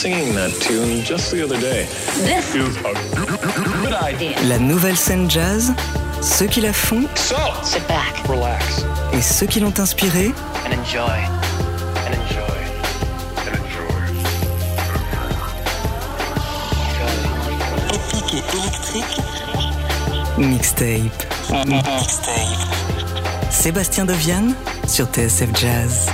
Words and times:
singing 0.00 0.34
that 0.34 0.50
tune 0.62 1.02
just 1.04 1.30
the 1.30 1.42
other 1.44 1.60
day. 1.60 1.84
This 2.24 2.54
is 2.54 2.74
a 2.78 2.94
good 3.82 3.92
idea. 3.92 4.34
La 4.48 4.58
nouvelle 4.58 4.96
scène 4.96 5.30
jazz, 5.30 5.74
ceux 6.22 6.46
qui 6.46 6.62
la 6.62 6.72
font 6.72 7.02
So, 7.16 7.36
Sit 7.62 7.86
back 7.86 8.26
relax 8.26 8.82
et 9.12 9.20
ceux 9.20 9.44
qui 9.46 9.60
l'ont 9.60 9.78
inspirée, 9.78 10.32
and 10.64 10.72
enjoy. 10.72 11.20
and 12.06 12.14
enjoy. 12.14 12.60
And 13.44 13.52
enjoy. 13.60 14.00
épique 17.92 18.34
et 18.34 18.42
électrique, 18.56 19.22
mixtape. 20.38 21.26
Sébastien 23.50 24.06
Deviane 24.06 24.54
sur 24.86 25.06
TSF 25.08 25.50
Jazz. 25.60 26.06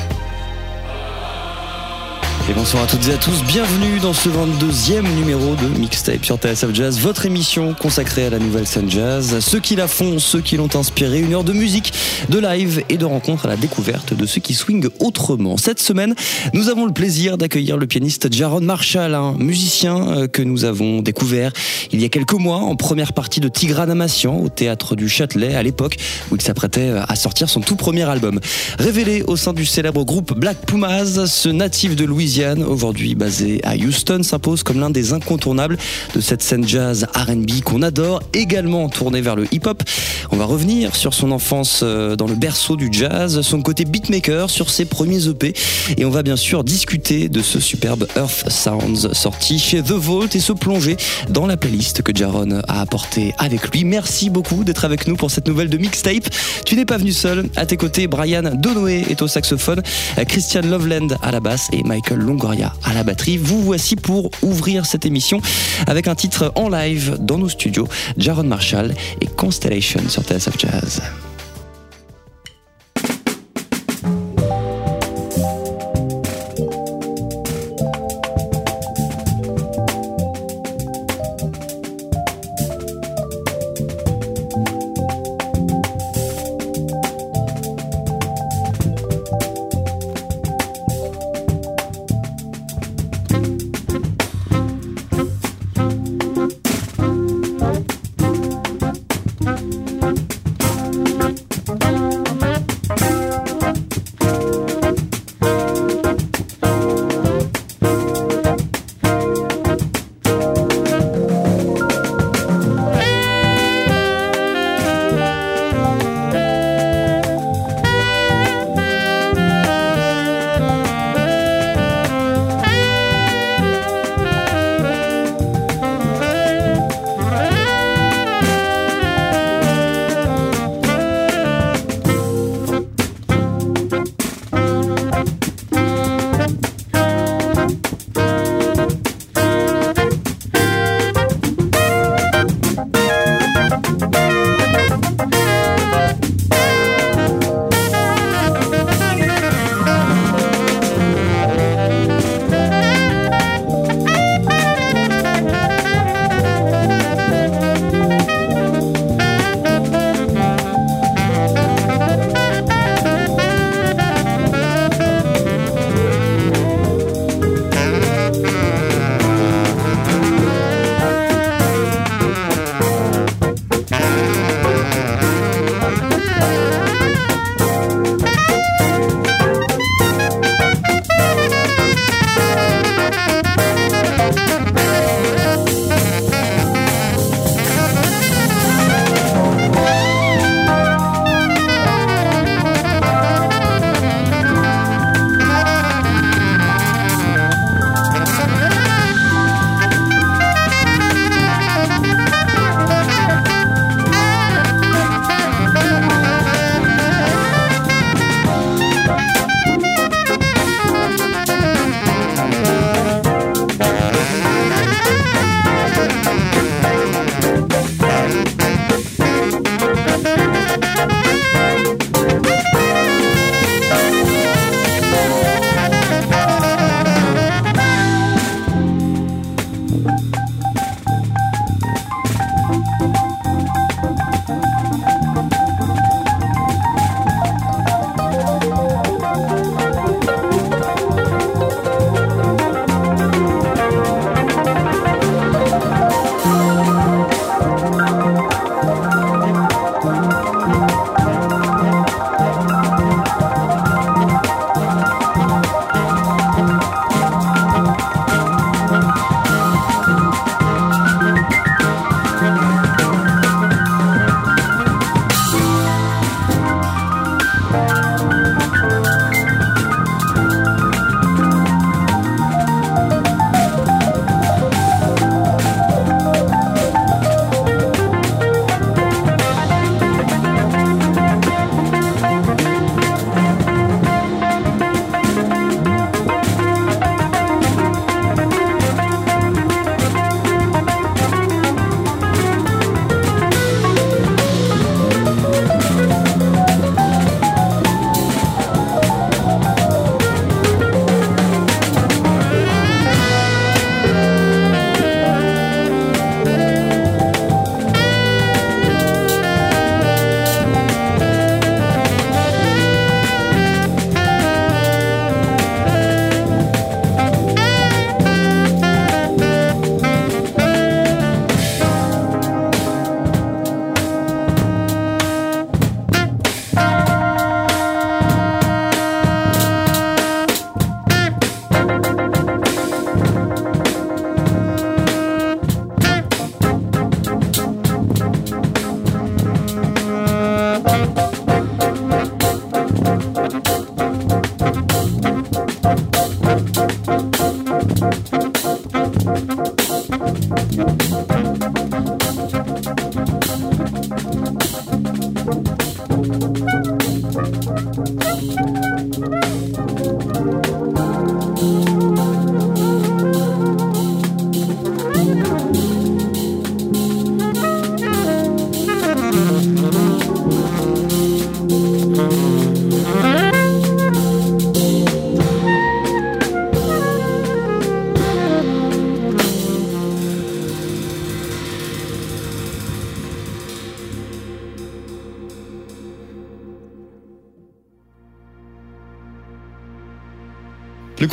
Et 2.49 2.53
bonsoir 2.53 2.85
à 2.85 2.87
toutes 2.87 3.09
et 3.09 3.13
à 3.13 3.17
tous, 3.17 3.43
bienvenue 3.43 3.99
dans 3.99 4.13
ce 4.13 4.29
22e 4.29 5.03
numéro 5.17 5.57
de 5.57 5.67
Mixtape 5.81 6.25
sur 6.25 6.37
TSF 6.37 6.73
Jazz, 6.73 7.01
votre 7.01 7.27
émission 7.27 7.75
consacrée 7.75 8.27
à 8.27 8.31
la 8.31 8.39
nouvelle 8.39 8.69
scène 8.69 8.89
jazz, 8.89 9.41
ceux 9.41 9.59
qui 9.59 9.75
la 9.75 9.89
font, 9.89 10.21
ceux 10.21 10.41
qui 10.41 10.57
l'ont 10.57 10.69
inspiré, 10.77 11.19
une 11.19 11.35
heure 11.35 11.43
de 11.43 11.53
musique, 11.53 11.93
de 12.29 12.39
live 12.39 12.85
et 12.89 12.99
de 12.99 13.05
rencontres 13.05 13.47
à 13.47 13.49
la 13.49 13.57
découverte 13.57 14.15
de 14.15 14.27
ceux 14.27 14.41
qui 14.41 14.55
swingent 14.55 14.91
autrement. 15.01 15.57
Cette 15.57 15.81
semaine, 15.81 16.15
nous 16.55 16.69
avons 16.69 16.87
le 16.87 16.93
plaisir 16.93 17.37
d'accueillir 17.37 17.79
le 17.79 17.89
pianiste 17.89 18.33
Jaron 18.33 18.61
Marshall, 18.61 19.17
un 19.17 19.33
musicien 19.33 20.09
euh, 20.11 20.29
que 20.29 20.43
nous 20.43 20.65
avons 20.65 21.03
découvert 21.03 21.51
il 21.91 22.01
y 22.01 22.05
a 22.05 22.09
quelques 22.09 22.35
mois 22.35 22.59
en 22.59 22.77
première 22.77 23.13
partie 23.13 23.41
de 23.41 23.49
Tigran 23.49 23.89
Amassian 23.89 24.39
au 24.39 24.49
théâtre 24.51 24.95
du 24.95 25.09
Châtelet 25.09 25.57
à 25.57 25.65
l'époque 25.65 25.97
où 26.31 26.37
il 26.37 26.43
s'apprêtait 26.43 26.93
à 27.09 27.17
sortir 27.17 27.49
son 27.49 27.61
tout 27.61 27.77
premier 27.77 28.05
album. 28.05 28.39
Révélé 28.79 29.25
au 29.27 29.35
sein 29.35 29.53
du 29.53 29.67
célèbre 29.67 30.05
groupe 30.05 30.39
Black 30.39 30.59
Pumas, 30.65 31.27
ce 31.27 31.49
natif 31.49 31.97
de 31.97 32.05
Louisiane, 32.05 32.36
aujourd'hui 32.45 33.15
basé 33.15 33.61
à 33.65 33.77
Houston, 33.77 34.23
s'impose 34.23 34.63
comme 34.63 34.79
l'un 34.79 34.91
des 34.91 35.13
incontournables 35.15 35.79
de 36.15 36.21
cette 36.21 36.43
scène 36.43 36.67
jazz 36.69 37.07
R&B 37.15 37.63
qu'on 37.65 37.81
adore, 37.83 38.21
également 38.35 38.89
tourné 38.89 39.23
vers 39.23 39.37
le 39.37 39.47
hip-hop. 39.53 39.83
On 40.31 40.37
va 40.37 40.45
revenir 40.45 40.95
sur 40.97 41.15
son 41.15 41.31
enfance 41.31 41.81
euh, 41.83 42.15
dans 42.15 42.27
le 42.27 42.35
berceau 42.35 42.77
du 42.77 42.89
jazz, 42.93 43.41
son 43.41 43.63
côté 43.63 43.85
beatmaker, 43.87 44.51
sur 44.51 44.69
ses 44.69 44.85
premiers 44.85 45.29
EP, 45.29 45.55
et 45.97 46.05
on 46.05 46.11
va 46.11 46.23
bien 46.23 46.37
sûr 46.37 46.63
discuter 46.63 47.31
de 47.31 47.41
ce 47.41 47.59
superbe 47.59 48.07
Earth 48.17 48.51
Sounds 48.51 49.15
sorti 49.15 49.59
chez 49.59 49.83
The 49.83 49.93
Vault 49.93 50.29
et 50.35 50.41
se 50.41 50.53
plonger 50.53 50.97
dans 51.31 51.47
la 51.47 51.57
playlist 51.57 52.03
que 52.03 52.15
Jaron 52.15 52.61
a 52.69 52.81
apporté 52.83 53.35
avec 53.39 53.73
lui. 53.73 53.85
Merci 53.85 54.29
beaucoup 54.29 54.63
d'être 54.63 54.85
avec 54.85 55.07
nous 55.07 55.17
pour 55.17 55.31
cette 55.31 55.49
nouvelle 55.49 55.71
de 55.71 55.79
mixtape. 55.79 56.29
Tu 56.67 56.77
n'es 56.77 56.85
pas 56.85 56.99
venu 56.99 57.13
seul. 57.13 57.49
À 57.57 57.65
tes 57.65 57.79
côtés, 57.79 58.09
Brian 58.09 58.43
Donoé 58.55 59.07
est 59.09 59.23
au 59.23 59.29
saxophone, 59.29 59.81
Christian 60.29 60.63
Loveland 60.63 61.09
à 61.23 61.31
la 61.31 61.41
basse 61.41 61.69
et 61.73 61.83
Michael 61.83 62.26
Longoria 62.27 62.75
à 62.85 62.93
la 62.93 63.05
batterie. 63.05 63.39
Vous 63.39 63.63
voici 63.63 63.97
pour 63.97 64.31
ouvrir 64.43 64.85
cette 64.85 65.07
émission 65.07 65.41
avec 65.87 66.09
un 66.09 66.15
titre 66.15 66.53
en 66.55 66.69
live 66.69 67.17
dans 67.21 67.39
nos 67.39 67.49
studios, 67.49 67.89
Jaron 68.19 68.45
Marshall 68.45 68.95
et 69.21 69.27
Constellation 69.27 70.01
sur 70.09 70.23
TSF 70.23 70.59
Jazz. 70.59 71.03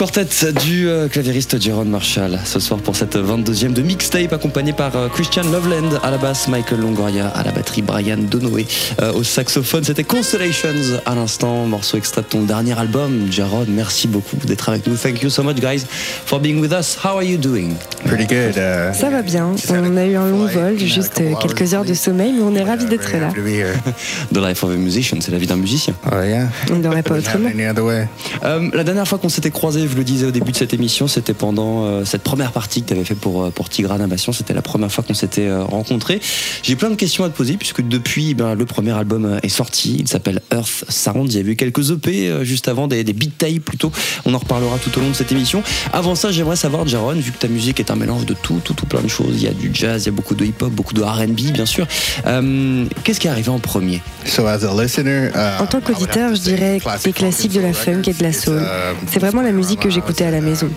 Quartet 0.04 0.52
du 0.66 0.90
euh, 0.90 1.08
claviériste 1.08 1.62
Jaron 1.62 1.86
Marshall 1.86 2.38
ce 2.44 2.60
soir 2.60 2.82
pour 2.82 2.94
cette 2.94 3.16
22e 3.16 3.72
de 3.72 3.82
mixtape 3.82 4.34
accompagné 4.34 4.74
par 4.74 4.94
euh, 4.98 5.08
Christian 5.08 5.44
Loveland 5.44 5.98
à 6.04 6.12
la 6.12 6.18
basse, 6.18 6.50
Michael 6.50 6.82
Longoria 6.82 7.30
à 7.30 7.42
la 7.42 7.54
batterie, 7.54 7.84
Brian 7.84 8.18
Donoé 8.18 8.68
euh, 9.02 9.14
au 9.14 9.24
saxophone. 9.24 9.86
C'était 9.86 10.04
Constellations 10.04 11.00
à 11.06 11.16
l'instant, 11.16 11.66
morceau 11.68 11.96
extrait 11.96 12.22
de 12.22 12.28
ton 12.28 12.42
dernier 12.42 12.78
album. 12.78 13.32
Jaron, 13.32 13.66
merci 13.70 14.10
beaucoup 14.10 14.36
d'être 14.44 14.68
avec 14.68 14.88
nous. 14.88 14.98
Thank 14.98 15.22
you 15.22 15.30
so 15.30 15.42
much 15.42 15.62
guys 15.62 15.86
for 16.26 16.38
being 16.38 16.60
with 16.60 16.74
us. 16.74 16.98
How 17.02 17.16
are 17.16 17.24
you 17.24 17.38
doing? 17.38 17.76
Pretty 18.14 18.28
good. 18.28 18.58
Uh, 18.58 18.94
Ça 18.94 19.10
va 19.10 19.24
bien. 19.24 19.56
On 19.70 19.98
a 19.98 20.06
eu 20.06 20.16
un 20.16 20.30
long 20.30 20.46
vol, 20.46 20.78
juste 20.78 21.22
quelques 21.42 21.74
heures 21.74 21.84
de 21.84 21.96
sommeil, 21.96 22.32
mais 22.34 22.44
on 22.44 22.54
est 22.54 22.62
ravis 22.62 22.86
d'être 22.86 23.12
là. 23.12 23.30
happy 23.30 23.36
to 23.36 23.42
be 23.42 23.48
here. 23.48 23.74
The 24.32 24.38
life 24.38 24.64
of 24.64 24.70
a 24.70 24.76
musician, 24.76 25.18
c'est 25.20 25.32
la 25.32 25.40
vie 25.40 25.48
d'un 25.48 25.56
musicien. 25.56 25.96
Oh 26.12 26.22
yeah. 26.24 26.48
On 26.72 26.76
n'aurait 26.76 27.02
pas 27.02 27.18
autrement. 27.18 27.50
Euh, 27.50 28.70
la 28.72 28.84
dernière 28.84 29.08
fois 29.08 29.18
qu'on 29.18 29.30
s'était 29.30 29.50
croisés, 29.50 29.88
je 29.90 29.96
le 29.96 30.04
disais 30.04 30.28
au 30.28 30.32
début 30.32 30.52
de 30.52 30.58
cette 30.58 30.76
émission, 30.76 31.08
c'était 31.08 31.34
pendant 31.34 31.86
euh, 31.86 32.06
cette 32.06 32.22
première 32.22 32.52
partie 32.52 32.84
que 32.84 32.90
tu 32.90 32.94
avais 32.94 33.04
fait 33.04 33.16
pour, 33.16 33.46
euh, 33.46 33.50
pour 33.50 33.70
Tigrane 33.70 34.00
Navation. 34.00 34.32
C'était 34.32 34.54
la 34.54 34.62
première 34.62 34.92
fois 34.92 35.04
qu'on 35.04 35.16
s'était 35.16 35.48
euh, 35.48 35.64
rencontrés. 35.64 36.20
J'ai 36.62 36.76
plein 36.76 36.92
de 36.92 36.96
questions 36.96 37.24
à 37.24 37.30
te 37.30 37.36
poser 37.36 37.58
puisque 37.58 37.82
depuis, 37.82 38.36
ben, 38.36 38.54
le 38.54 38.66
premier 38.66 38.92
album 38.92 39.40
est 39.42 39.50
sorti. 39.50 39.98
Il 40.00 40.08
s'appelle 40.08 40.42
Earth 40.52 40.86
Sound. 40.88 41.34
Il 41.34 41.36
y 41.36 41.48
a 41.48 41.52
eu 41.52 41.56
quelques 41.56 41.90
EP 41.90 42.30
euh, 42.30 42.44
juste 42.44 42.68
avant, 42.68 42.88
des, 42.88 43.04
des 43.04 43.14
beat 43.14 43.38
tapes 43.38 43.60
plutôt. 43.60 43.92
On 44.26 44.34
en 44.34 44.38
reparlera 44.38 44.78
tout 44.78 44.96
au 44.98 45.02
long 45.02 45.10
de 45.10 45.16
cette 45.16 45.32
émission. 45.32 45.64
Avant 45.92 46.16
ça, 46.16 46.32
j'aimerais 46.32 46.56
savoir, 46.56 46.88
Jaron, 46.88 47.14
vu 47.14 47.32
que 47.32 47.40
ta 47.40 47.48
musique 47.48 47.80
est 47.80 47.90
un 47.90 47.96
mélange 48.04 48.26
de 48.26 48.34
tout, 48.34 48.60
tout, 48.64 48.74
tout 48.74 48.86
plein 48.86 49.02
de 49.02 49.08
choses. 49.08 49.36
Il 49.36 49.44
y 49.44 49.48
a 49.48 49.54
du 49.54 49.70
jazz, 49.74 50.04
il 50.04 50.06
y 50.08 50.10
a 50.10 50.12
beaucoup 50.12 50.36
de 50.36 50.46
hip-hop, 50.46 50.72
beaucoup 50.72 50.94
de 50.94 51.02
R&B, 51.02 51.52
bien 51.54 51.66
sûr. 51.66 51.88
Euh, 52.26 52.86
Qu'est-ce 53.04 53.20
qui 53.20 53.28
est 53.28 53.32
arrivé 53.32 53.50
en 53.50 53.60
premier? 53.60 54.02
So 54.26 54.46
as 54.46 54.64
a 54.64 54.82
listener, 54.82 55.30
uh, 55.34 55.62
En 55.62 55.68
tant 55.68 55.80
qu'auditeur, 55.80 56.36
je 56.36 56.42
dirais 56.42 56.80
des 57.04 57.14
classiques 57.14 57.54
de 57.54 57.62
la 57.62 57.74
funk 57.74 58.02
et 58.08 58.14
de 58.14 58.24
la 58.24 58.34
soul. 58.34 58.62
C'est 59.08 59.20
vraiment 59.20 59.42
la 59.42 59.52
musique 59.52 59.80
que 59.80 59.90
j'écoutais 59.90 60.26
à 60.26 60.32
la 60.32 60.42
maison. 60.42 60.70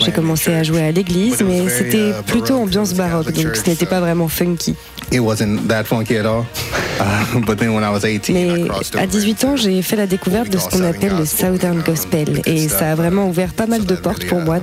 J'ai 0.00 0.12
commencé 0.12 0.52
à 0.52 0.62
jouer 0.62 0.82
à 0.82 0.92
l'église, 0.92 1.42
mais 1.42 1.68
c'était 1.68 2.12
plutôt 2.26 2.56
ambiance 2.56 2.94
baroque, 2.94 3.32
donc 3.32 3.56
ce 3.56 3.70
n'était 3.70 3.86
pas 3.86 4.00
vraiment 4.00 4.28
funky. 4.28 4.74
It 5.12 5.20
wasn't 5.20 5.68
that 5.68 5.84
funky 5.84 6.16
at 6.16 6.26
all. 6.26 6.46
Uh, 6.98 7.40
but 7.40 7.58
then 7.58 7.74
when 7.74 7.84
I 7.84 7.90
was 7.90 8.04
18, 8.04 8.30
I 8.30 8.32
Mais 8.32 8.70
à 8.70 9.04
over 9.04 9.06
18 9.06 9.44
ans, 9.44 9.56
j'ai 9.56 9.82
fait 9.82 9.96
la 9.96 10.06
découverte 10.06 10.48
de 10.48 10.56
ce 10.56 10.68
qu'on 10.68 10.82
appelle 10.82 11.14
le 11.18 11.26
Southern 11.26 11.82
Gospel, 11.82 12.40
et 12.46 12.68
ça 12.68 12.92
a 12.92 12.94
vraiment 12.94 13.28
ouvert 13.28 13.52
pas 13.52 13.66
mal 13.66 13.84
de 13.84 13.94
portes 13.96 14.26
pour 14.26 14.40
moi. 14.40 14.60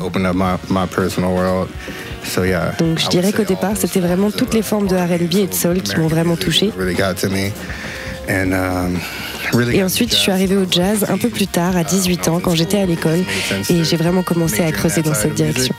Donc 2.79 2.99
je 2.99 3.07
dirais 3.09 3.31
qu'au 3.31 3.43
départ, 3.43 3.73
c'était 3.75 3.99
vraiment 3.99 4.31
toutes 4.31 4.53
les 4.53 4.61
formes 4.61 4.87
de 4.87 4.95
R&B 4.95 5.35
et 5.35 5.47
de 5.47 5.53
soul 5.53 5.81
qui 5.81 5.97
m'ont 5.97 6.07
vraiment 6.07 6.35
touché. 6.35 6.71
Um, 8.29 8.97
Et 9.73 9.83
ensuite, 9.83 10.11
je 10.11 10.15
suis 10.15 10.31
arrivée 10.31 10.55
au 10.55 10.65
jazz 10.69 11.05
un 11.09 11.17
peu 11.17 11.29
plus 11.29 11.47
tard, 11.47 11.75
à 11.75 11.83
18 11.83 12.29
ans, 12.29 12.39
quand 12.39 12.55
j'étais 12.55 12.79
à 12.79 12.85
l'école, 12.85 13.19
et 13.69 13.83
j'ai 13.83 13.97
vraiment 13.97 14.23
commencé 14.23 14.63
à 14.63 14.71
creuser 14.71 15.01
dans 15.01 15.13
cette 15.13 15.33
direction. 15.33 15.75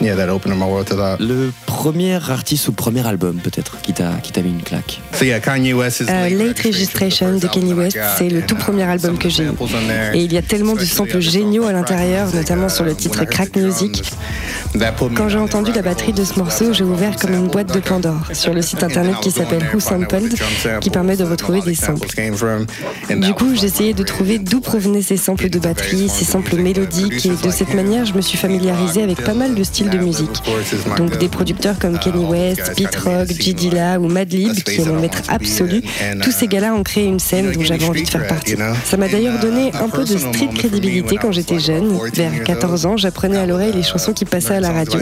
And 0.00 0.06
uh, 0.06 0.06
yeah, 0.06 0.16
that 0.16 0.28
opened 0.30 0.54
up 0.54 0.58
my 0.58 0.66
world 0.66 0.86
to 0.88 0.96
that. 0.96 1.18
Le 1.20 1.52
premier 1.66 2.14
artiste 2.30 2.68
ou 2.68 2.72
premier 2.72 3.06
album 3.06 3.36
peut-être 3.42 3.80
qui 3.82 3.92
t'a 3.92 4.12
qui 4.22 4.32
t'a 4.32 4.40
mis 4.42 4.50
une 4.50 4.62
claque 4.62 5.00
So 5.12 5.24
yeah, 5.24 5.40
Kanye 5.40 5.72
West 5.74 6.00
is 6.00 6.04
Euh, 6.08 6.28
Late 6.28 6.38
Late 6.38 6.60
Registration 6.60 7.36
de 7.38 7.46
Kanye 7.46 7.74
West, 7.74 7.98
c'est 8.18 8.28
le 8.28 8.42
tout 8.42 8.56
premier 8.56 8.84
album 8.84 9.18
que 9.18 9.28
j'ai 9.28 9.44
eu. 9.44 9.50
Et 10.14 10.22
il 10.24 10.32
y 10.32 10.38
a 10.38 10.42
tellement 10.42 10.74
de 10.74 10.84
samples 10.84 11.20
géniaux 11.20 11.64
à 11.66 11.72
l'intérieur, 11.72 12.34
notamment 12.34 12.68
sur 12.68 12.84
le 12.84 12.94
titre 12.94 13.24
Crack 13.24 13.56
Music. 13.56 14.02
Quand 15.16 15.28
j'ai 15.28 15.38
entendu 15.38 15.72
la 15.72 15.82
batterie 15.82 16.12
de 16.12 16.24
ce 16.24 16.38
morceau, 16.38 16.72
j'ai 16.72 16.84
ouvert 16.84 17.16
comme 17.16 17.34
une 17.34 17.48
boîte 17.48 17.74
de 17.74 17.80
Pandore 17.80 18.28
sur 18.32 18.54
le 18.54 18.62
site 18.62 18.82
internet 18.84 19.16
qui 19.20 19.30
s'appelle 19.30 19.62
Who 19.74 19.80
Sampled, 19.80 20.34
qui 20.80 20.90
permet 20.90 21.16
de 21.16 21.24
retrouver 21.24 21.60
des 21.60 21.74
samples. 21.74 22.08
Du 23.16 23.34
coup, 23.34 23.54
j'essayais 23.54 23.94
de 23.94 24.02
trouver 24.04 24.38
d'où 24.38 24.60
provenaient 24.60 25.02
ces 25.02 25.16
samples 25.16 25.50
de 25.50 25.58
batterie, 25.58 26.08
ces 26.08 26.24
samples 26.24 26.56
mélodiques, 26.56 27.26
et 27.26 27.30
de 27.46 27.50
cette 27.50 27.74
manière, 27.74 28.04
je 28.06 28.14
me 28.14 28.20
suis 28.20 28.38
familiarisée 28.38 29.02
avec 29.02 29.22
pas 29.22 29.34
mal 29.34 29.54
de 29.54 29.64
styles 29.64 29.89
de 29.90 29.98
musique. 29.98 30.42
Donc 30.96 31.18
des 31.18 31.28
producteurs 31.28 31.78
comme 31.78 31.98
Kanye 31.98 32.24
West, 32.24 32.72
Pete 32.76 32.96
Rock, 32.96 33.28
J. 33.38 33.54
Dilla 33.54 34.00
ou 34.00 34.08
Madlib, 34.08 34.54
qui 34.54 34.80
est 34.80 34.84
mon 34.84 35.00
maître 35.00 35.22
absolu, 35.28 35.82
tous 36.22 36.32
ces 36.32 36.46
gars-là 36.46 36.74
ont 36.74 36.82
créé 36.82 37.04
une 37.04 37.18
scène 37.18 37.52
dont 37.52 37.62
j'avais 37.62 37.86
envie 37.86 38.02
de 38.02 38.08
faire 38.08 38.26
partie. 38.26 38.56
Ça 38.84 38.96
m'a 38.96 39.08
d'ailleurs 39.08 39.38
donné 39.40 39.72
un 39.74 39.88
peu 39.88 40.04
de 40.04 40.16
street 40.18 40.50
crédibilité 40.54 41.16
quand 41.16 41.32
j'étais 41.32 41.58
jeune. 41.58 41.98
Vers 42.14 42.42
14 42.44 42.86
ans, 42.86 42.96
j'apprenais 42.96 43.38
à 43.38 43.46
l'oreille 43.46 43.72
les 43.72 43.82
chansons 43.82 44.12
qui 44.12 44.24
passaient 44.24 44.54
à 44.54 44.60
la 44.60 44.72
radio. 44.72 45.00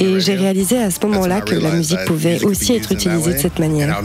Et 0.00 0.20
j'ai 0.20 0.34
réalisé 0.34 0.78
à 0.78 0.90
ce 0.90 0.98
moment-là 1.06 1.40
que 1.40 1.54
la 1.54 1.70
musique 1.70 2.04
pouvait 2.06 2.42
aussi 2.44 2.74
être 2.74 2.92
utilisée 2.92 3.34
de 3.34 3.38
cette 3.38 3.58
manière. 3.58 4.02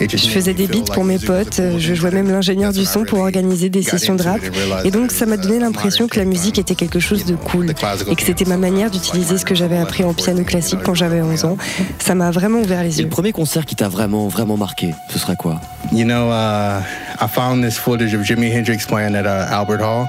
Je 0.00 0.28
faisais 0.28 0.54
des 0.54 0.66
beats 0.66 0.92
pour 0.92 1.04
mes 1.04 1.18
potes, 1.18 1.60
je 1.78 1.94
jouais 1.94 2.10
même 2.10 2.30
l'ingénieur 2.30 2.72
du 2.72 2.84
son 2.84 3.04
pour 3.04 3.18
organiser 3.20 3.68
des 3.68 3.82
sessions 3.82 4.14
de 4.14 4.22
rap. 4.22 4.40
Et 4.84 4.90
donc 4.90 5.10
ça 5.12 5.26
m'a 5.26 5.36
donné 5.36 5.58
l'impression 5.58 6.06
que 6.08 6.18
la 6.18 6.24
musique 6.24 6.58
était 6.58 6.74
quelque 6.74 7.00
chose 7.00 7.24
de 7.24 7.34
cool 7.34 7.74
et 8.10 8.14
que 8.14 8.22
c'était 8.22 8.44
ma 8.44 8.56
manière 8.56 8.90
d'utiliser 8.90 9.38
ce 9.38 9.44
que 9.44 9.54
j'avais 9.54 9.78
appris 9.78 10.04
en 10.04 10.14
piano 10.14 10.42
classique 10.44 10.80
quand 10.84 10.94
j'avais 10.94 11.20
11 11.20 11.44
ans. 11.44 11.56
Ça 11.98 12.14
m'a 12.14 12.30
vraiment 12.30 12.60
ouvert 12.60 12.82
les 12.82 12.94
Et 12.94 13.02
le 13.02 13.04
yeux. 13.04 13.08
premier 13.10 13.32
concert 13.32 13.64
qui 13.66 13.74
t'a 13.76 13.88
vraiment, 13.88 14.28
vraiment 14.28 14.56
marqué, 14.56 14.94
ce 15.10 15.18
serait 15.18 15.36
quoi? 15.36 15.60
You 15.92 16.04
know, 16.04 16.28
uh, 16.30 16.82
I 17.20 17.26
found 17.28 17.64
this 17.64 17.76
footage 17.78 18.14
of 18.14 18.22
Jimi 18.22 18.50
Hendrix 18.52 18.84
playing 18.86 19.14
at 19.14 19.24
uh, 19.26 19.52
Albert 19.52 19.80
Hall, 19.80 20.06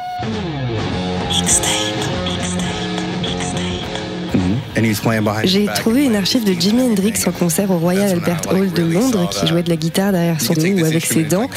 J'ai 5.44 5.66
trouvé 5.66 6.06
une 6.06 6.16
archive 6.16 6.44
de 6.44 6.54
Jimi 6.60 6.84
Hendrix 6.84 7.14
en 7.28 7.32
concert 7.32 7.72
au 7.72 7.78
Royal 7.78 8.12
Albert 8.12 8.42
Hall 8.52 8.72
de 8.72 8.84
Londres 8.84 9.30
qui 9.30 9.48
jouait 9.48 9.64
de 9.64 9.70
la 9.70 9.76
guitare 9.76 10.12
derrière 10.12 10.40
son 10.42 10.54
dos 10.54 10.62
ou 10.62 10.86
avec 10.86 11.06
ses 11.06 11.24
dents. 11.24 11.48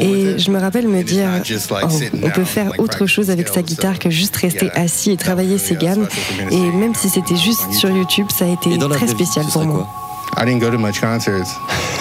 Et 0.00 0.38
je 0.38 0.50
me 0.50 0.58
rappelle 0.58 0.88
me 0.88 1.02
dire, 1.02 1.28
oh, 1.70 1.86
on 2.22 2.30
peut 2.30 2.44
faire 2.44 2.72
autre 2.78 3.06
chose 3.06 3.30
avec 3.30 3.48
sa 3.48 3.62
guitare 3.62 3.98
que 3.98 4.10
juste 4.10 4.36
rester 4.36 4.70
assis 4.72 5.10
et 5.10 5.16
travailler 5.16 5.58
ses 5.58 5.76
gammes. 5.76 6.06
Et 6.50 6.60
même 6.60 6.94
si 6.94 7.08
c'était 7.08 7.36
juste 7.36 7.72
sur 7.72 7.90
YouTube, 7.90 8.26
ça 8.36 8.44
a 8.44 8.48
été 8.48 8.78
très 8.78 9.08
spécial 9.08 9.44
pour 9.52 9.64
moi. 9.64 9.88
Quoi 10.32 10.42
I 10.42 10.46
didn't 10.46 10.60
go 10.60 10.70
to 10.70 10.78
much 10.78 11.00
concerts. 11.00 11.58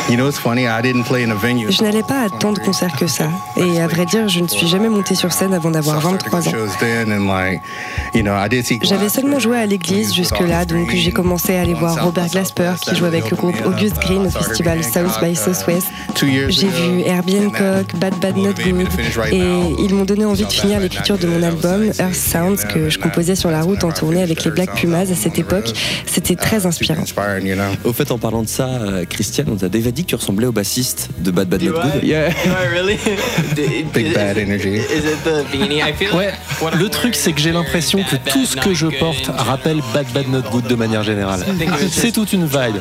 You 0.09 0.17
know, 0.17 0.27
it's 0.27 0.39
funny. 0.39 0.67
I 0.67 0.81
didn't 0.81 1.03
play 1.03 1.23
in 1.23 1.31
a 1.31 1.35
venue. 1.35 1.71
Je 1.71 1.83
n'allais 1.83 2.03
pas 2.03 2.23
à 2.23 2.29
tant 2.29 2.53
de 2.53 2.59
concerts 2.59 2.95
que 2.97 3.07
ça. 3.07 3.29
Et 3.55 3.79
à 3.79 3.87
vrai 3.87 4.05
dire, 4.05 4.27
je 4.27 4.39
ne 4.39 4.47
suis 4.47 4.67
jamais 4.67 4.89
montée 4.89 5.15
sur 5.15 5.31
scène 5.31 5.53
avant 5.53 5.71
d'avoir 5.71 5.99
23 5.99 6.47
ans. 6.47 6.51
J'avais 8.83 9.09
seulement 9.09 9.39
joué 9.39 9.57
à 9.57 9.65
l'église 9.65 10.13
jusque-là, 10.13 10.65
donc 10.65 10.91
j'ai 10.91 11.11
commencé 11.11 11.55
à 11.55 11.61
aller 11.61 11.73
voir 11.73 12.03
Robert 12.03 12.27
Glasper 12.27 12.73
qui 12.81 12.95
joue 12.95 13.05
avec 13.05 13.29
le 13.29 13.37
groupe 13.37 13.55
August 13.65 13.97
Green 14.01 14.25
au 14.25 14.29
festival 14.29 14.83
South 14.83 15.19
by 15.21 15.35
Southwest. 15.35 15.87
J'ai 16.19 16.67
vu 16.67 17.01
Herbie 17.05 17.37
Hancock, 17.39 17.95
Bad 17.95 18.15
Bad 18.19 18.37
Not 18.37 18.53
Good, 18.53 18.87
et 19.31 19.41
ils 19.79 19.93
m'ont 19.93 20.05
donné 20.05 20.25
envie 20.25 20.45
de 20.45 20.51
finir 20.51 20.79
l'écriture 20.79 21.17
de 21.17 21.27
mon 21.27 21.43
album 21.43 21.85
Earth 21.99 22.15
Sounds 22.15 22.65
que 22.73 22.89
je 22.89 22.97
composais 22.97 23.35
sur 23.35 23.51
la 23.51 23.61
route 23.61 23.83
en 23.83 23.91
tournée 23.91 24.23
avec 24.23 24.43
les 24.43 24.51
Black 24.51 24.73
Pumas 24.73 25.11
à 25.11 25.15
cette 25.15 25.37
époque. 25.37 25.71
C'était 26.05 26.35
très 26.35 26.65
inspirant. 26.65 27.03
Au 27.83 27.93
fait, 27.93 28.11
en 28.11 28.17
parlant 28.21 28.43
de 28.43 28.47
ça, 28.47 28.67
euh, 28.67 29.03
Christian, 29.09 29.43
on 29.51 29.55
t'a 29.55 29.67
déjà 29.69 29.91
dit 29.91 30.03
que 30.03 30.09
tu 30.09 30.15
ressemblais 30.15 30.47
au 30.47 30.51
bassiste 30.51 31.09
de 31.19 31.31
Bad 31.31 31.49
Bad 31.49 31.61
Not 31.63 31.71
Do 31.71 31.77
I? 31.79 31.91
Good. 31.93 32.03
Yeah. 32.03 32.29
Do 32.29 32.35
I 32.51 32.67
really? 32.73 32.97
Big 33.93 34.13
bad 34.13 34.37
energy. 34.37 34.75
Is 34.77 35.05
it 35.05 35.23
the 35.23 35.43
beanie? 35.51 35.81
I 35.81 35.93
feel 35.93 36.13
Ouais, 36.15 36.27
like 36.27 36.61
what 36.61 36.71
I'm 36.73 36.79
le 36.79 36.89
truc 36.89 37.15
c'est 37.15 37.33
que 37.33 37.41
j'ai 37.41 37.51
l'impression 37.51 37.99
que 38.03 38.15
tout 38.31 38.45
ce 38.45 38.55
que 38.55 38.73
je 38.73 38.87
bad, 38.87 38.99
porte 38.99 39.31
rappelle 39.35 39.81
Bad 39.93 40.05
Bad 40.13 40.27
Not 40.29 40.49
Good 40.51 40.67
de 40.67 40.75
manière 40.75 41.03
générale. 41.03 41.43
C'est 41.91 42.11
toute 42.11 42.31
une 42.33 42.45
vibe 42.45 42.75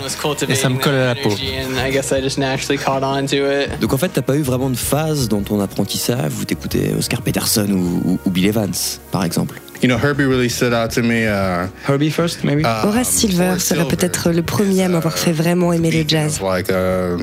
et 0.49 0.55
ça 0.55 0.69
me 0.69 0.79
colle 0.79 0.95
à 0.95 1.07
la 1.07 1.15
peau. 1.15 1.31
And 1.31 1.77
I 1.89 1.91
guess 1.93 2.13
I 2.17 2.23
just 2.23 2.39
naturally 2.39 2.79
caught 2.83 3.03
on 3.03 3.27
to 3.27 3.37
it. 3.37 3.81
Donc 3.81 3.93
en 3.93 3.99
fait, 3.99 4.09
t'as 4.09 4.23
pas 4.23 4.37
eu 4.37 4.43
vraiment 4.43 4.71
de 4.71 4.77
phase 4.77 5.29
dans 5.29 5.41
ton 5.43 5.61
apprentissage 5.61 6.33
où 6.41 6.45
t'écoutais 6.45 6.93
Oscar 6.99 7.23
Peterson 7.23 7.67
ou, 7.71 8.13
ou- 8.13 8.19
ou 8.25 8.31
Bill 8.31 8.47
Evans, 8.47 8.73
par 9.11 9.25
exemple? 9.25 9.61
You 9.83 9.89
know, 9.89 9.97
Herbie 9.97 10.25
really 10.25 10.51
stood 10.51 10.75
out 10.75 10.91
to 10.91 11.03
me. 11.03 11.27
Uh, 11.27 11.69
Herbie 11.87 12.11
first, 12.11 12.45
maybe? 12.45 12.65
uh, 12.65 12.85
Horace 12.85 13.09
Silver 13.09 13.59
serait 13.59 13.89
peut-être 13.89 14.31
le 14.31 14.43
premier 14.43 14.85
à 14.85 14.89
m'avoir 14.89 15.17
fait 15.17 15.33
vraiment 15.33 15.73
aimer 15.73 15.91
le 15.91 16.05
jazz. 16.07 16.39
Like, 16.43 16.71
uh, 16.71 17.17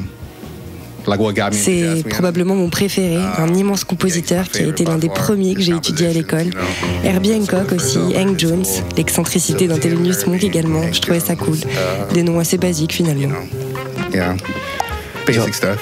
like 1.06 1.20
what 1.20 1.34
got 1.34 1.52
me 1.52 1.58
into 1.58 1.72
jazz, 1.72 2.02
C'est 2.02 2.10
probablement 2.10 2.56
mon 2.56 2.70
préféré, 2.70 3.20
un 3.38 3.54
immense 3.54 3.84
compositeur 3.84 4.50
qui 4.50 4.64
a 4.64 4.68
été 4.68 4.86
l'un 4.86 4.98
des 4.98 5.10
premiers 5.10 5.54
que 5.54 5.62
j'ai 5.62 5.74
étudié 5.74 6.08
à 6.08 6.14
l'école. 6.14 6.50
Herbie 7.04 7.34
Hancock 7.36 7.74
aussi, 7.74 8.00
Hank 8.16 8.40
Jones, 8.40 8.66
l'excentricité 8.98 9.68
d'un 9.68 9.78
Thelonious 9.78 10.26
Monk 10.26 10.44
également, 10.44 10.82
je 10.92 11.00
trouvais 11.00 11.20
ça 11.20 11.36
cool. 11.36 11.58
Des 12.14 12.24
noms 12.24 12.40
assez 12.40 12.58
basiques 12.58 12.94
finalement. 12.94 13.30
Yeah. 14.12 14.36
Basic 15.28 15.54
stuff. 15.54 15.78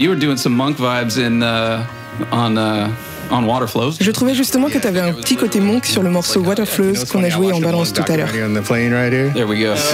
You 0.00 0.10
were 0.10 0.18
doing 0.18 0.36
some 0.36 0.56
monk 0.56 0.78
vibes 0.78 1.16
in 1.16 1.42
uh, 1.42 1.84
on 2.32 2.56
uh. 2.56 2.88
Je 4.00 4.10
trouvais 4.10 4.34
justement 4.34 4.68
que 4.68 4.78
tu 4.78 4.86
avais 4.86 5.00
un 5.00 5.12
petit 5.12 5.36
côté 5.36 5.60
monk 5.60 5.86
sur 5.86 6.02
le 6.02 6.10
morceau 6.10 6.40
Water 6.40 6.66
Flows 6.66 7.04
qu'on 7.10 7.22
a 7.24 7.28
joué 7.28 7.52
en 7.52 7.60
balance 7.60 7.92
tout 7.92 8.04
à 8.06 8.16
l'heure. 8.16 8.28
On 8.34 8.54
the 8.54 8.64
plane 8.64 8.92
right 8.92 9.12
here. 9.12 9.32
There 9.32 9.46
we 9.46 9.60
go. 9.60 9.74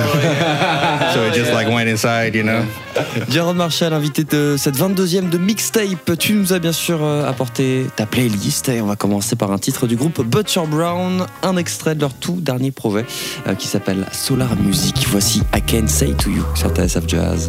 So 1.12 1.24
it 1.24 1.34
just 1.34 1.52
like 1.52 1.68
went 1.68 1.88
inside, 1.88 2.34
you 2.36 2.44
know? 2.44 2.62
Jaron 3.30 3.54
Marshall, 3.54 3.92
invité 3.92 4.24
de 4.24 4.56
cette 4.56 4.76
22e 4.76 5.28
de 5.28 5.38
mixtape. 5.38 6.16
Tu 6.18 6.34
nous 6.34 6.52
as 6.52 6.58
bien 6.58 6.72
sûr 6.72 7.02
euh, 7.02 7.28
apporté 7.28 7.86
ta 7.96 8.06
playlist 8.06 8.68
et 8.68 8.80
on 8.80 8.86
va 8.86 8.96
commencer 8.96 9.34
par 9.34 9.50
un 9.50 9.58
titre 9.58 9.86
du 9.86 9.96
groupe 9.96 10.22
Butcher 10.24 10.62
Brown, 10.68 11.26
un 11.42 11.56
extrait 11.56 11.94
de 11.94 12.00
leur 12.00 12.14
tout 12.14 12.38
dernier 12.40 12.70
projet 12.70 13.04
euh, 13.48 13.54
qui 13.54 13.66
s'appelle 13.66 14.06
Solar 14.12 14.54
Music. 14.56 15.06
Voici 15.08 15.42
I 15.54 15.62
Can 15.62 15.88
Say 15.88 16.14
To 16.14 16.30
You 16.30 16.44
sur 16.54 16.70
TSF 16.70 17.08
Jazz. 17.08 17.46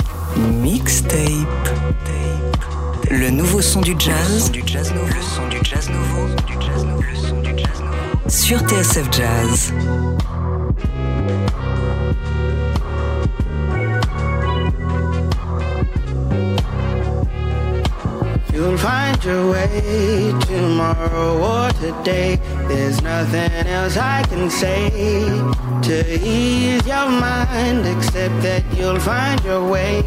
Mixtape. 0.61 1.19
Le 3.09 3.29
nouveau 3.29 3.61
son 3.61 3.81
du 3.81 3.95
jazz. 3.97 4.51
Le 4.53 5.21
son 5.21 5.47
du 5.47 5.59
jazz 5.63 5.89
nouveau. 5.89 6.27
Sur 8.27 8.59
TSF 8.59 9.07
Jazz. 9.11 9.73
You'll 18.61 18.77
find 18.77 19.25
your 19.25 19.53
way 19.53 20.33
tomorrow 20.41 21.31
or 21.41 21.71
today. 21.71 22.35
There's 22.67 23.01
nothing 23.01 23.65
else 23.65 23.97
I 23.97 24.21
can 24.29 24.51
say 24.51 24.91
to 25.81 26.19
ease 26.23 26.85
your 26.85 27.09
mind 27.09 27.87
except 27.87 28.39
that 28.43 28.63
you'll 28.77 28.99
find 28.99 29.43
your 29.43 29.67
way 29.67 30.03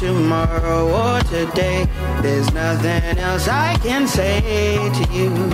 tomorrow 0.00 0.88
or 0.88 1.20
today. 1.24 1.86
There's 2.22 2.50
nothing 2.54 3.18
else 3.18 3.46
I 3.46 3.76
can 3.82 4.08
say 4.08 4.40
to 4.98 5.12
you. 5.12 5.52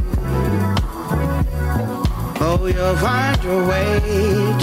Oh, 2.40 2.71
you'll 2.73 2.97
find 2.99 3.42
your 3.42 3.66
way 3.66 3.99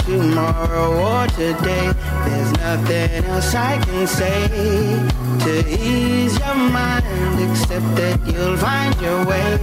tomorrow 0.06 0.88
or 0.96 1.26
today. 1.26 1.92
There's 2.24 2.52
nothing 2.52 3.24
else 3.26 3.54
I 3.54 3.76
can 3.84 4.06
say 4.06 5.25
to 5.40 5.68
ease 5.68 6.38
your 6.38 6.54
mind 6.54 7.04
except 7.50 7.88
that 7.96 8.18
you'll 8.26 8.56
find 8.56 8.94
your 9.00 9.24
way 9.26 9.58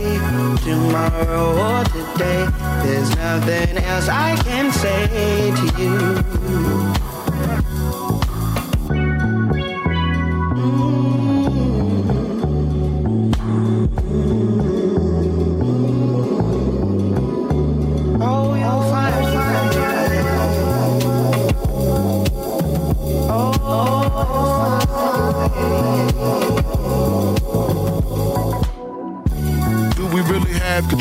tomorrow 0.63 1.46
or 1.65 1.84
today. 1.86 2.48
There's 2.84 3.15
nothing 3.15 3.77
else 3.77 4.10
I 4.10 4.36
can 4.44 4.72
say 4.72 5.51
to 5.60 5.82
you. 5.82 7.12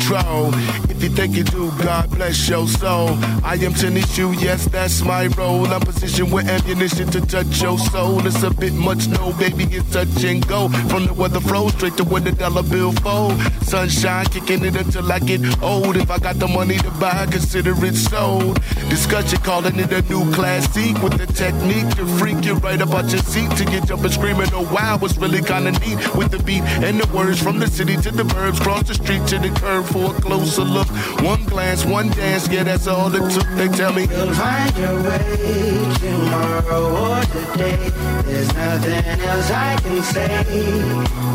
Control. 0.03 0.82
You 1.03 1.09
think 1.09 1.35
you 1.35 1.43
do, 1.43 1.69
God 1.83 2.11
bless 2.11 2.47
your 2.47 2.65
soul. 2.65 3.09
I 3.43 3.55
am 3.55 3.73
Tanishu, 3.73 4.41
yes, 4.41 4.63
that's 4.69 5.01
my 5.01 5.27
role. 5.37 5.67
I'm 5.67 5.81
positioned 5.81 6.31
with 6.31 6.47
ammunition 6.47 7.09
to 7.11 7.19
touch 7.19 7.61
your 7.61 7.77
soul. 7.77 8.25
It's 8.25 8.41
a 8.41 8.49
bit 8.49 8.71
much, 8.71 9.09
no, 9.09 9.33
baby, 9.33 9.65
it's 9.65 9.91
touch 9.91 10.23
and 10.23 10.47
go. 10.47 10.69
From 10.87 11.07
the 11.07 11.13
weather 11.13 11.41
flow 11.41 11.67
straight 11.67 11.97
to 11.97 12.05
where 12.05 12.21
the 12.21 12.31
dollar 12.31 12.63
bill 12.63 12.93
fold. 12.93 13.37
Sunshine 13.63 14.27
kicking 14.27 14.63
it 14.63 14.77
until 14.77 15.11
I 15.11 15.19
get 15.19 15.41
old. 15.61 15.97
If 15.97 16.09
I 16.09 16.19
got 16.19 16.37
the 16.37 16.47
money 16.47 16.77
to 16.77 16.91
buy, 16.91 17.25
consider 17.29 17.73
it 17.83 17.95
sold. 17.95 18.61
Discussion 18.89 19.39
calling 19.39 19.77
it 19.79 19.91
a 19.91 20.01
new 20.03 20.31
classic 20.31 21.03
with 21.03 21.17
the 21.17 21.27
technique 21.27 21.89
to 21.97 22.05
freak 22.17 22.45
you 22.45 22.53
right 22.55 22.81
up 22.81 22.93
out 22.93 23.11
your 23.11 23.21
seat 23.23 23.51
to 23.57 23.65
get 23.65 23.81
up 23.83 23.87
jumping 23.89 24.11
screaming. 24.11 24.47
Oh 24.53 24.73
wow, 24.73 24.97
it's 25.01 25.17
really 25.17 25.41
kinda 25.41 25.71
neat 25.83 26.15
with 26.15 26.31
the 26.31 26.41
beat 26.43 26.63
and 26.79 27.01
the 27.01 27.07
words 27.13 27.43
from 27.43 27.59
the 27.59 27.67
city 27.67 27.97
to 27.97 28.09
the 28.09 28.23
burbs, 28.23 28.61
cross 28.61 28.87
the 28.87 28.93
street 28.93 29.27
to 29.27 29.37
the 29.37 29.49
curb 29.59 29.85
for 29.87 30.15
a 30.15 30.21
closer 30.21 30.63
look. 30.63 30.92
One 31.23 31.43
glance, 31.45 31.85
one 31.85 32.09
dance, 32.09 32.47
yeah, 32.49 32.63
that's 32.63 32.87
all 32.87 33.13
it 33.13 33.31
took. 33.31 33.47
They 33.55 33.67
tell 33.67 33.93
me 33.93 34.03
you'll 34.03 34.33
find 34.33 34.75
your 34.77 35.01
way 35.03 35.93
tomorrow 35.99 36.83
or 37.03 37.21
today. 37.25 37.89
There's 38.25 38.53
nothing 38.53 39.21
else 39.21 39.51
I 39.51 39.75
can 39.81 40.03
say 40.03 40.43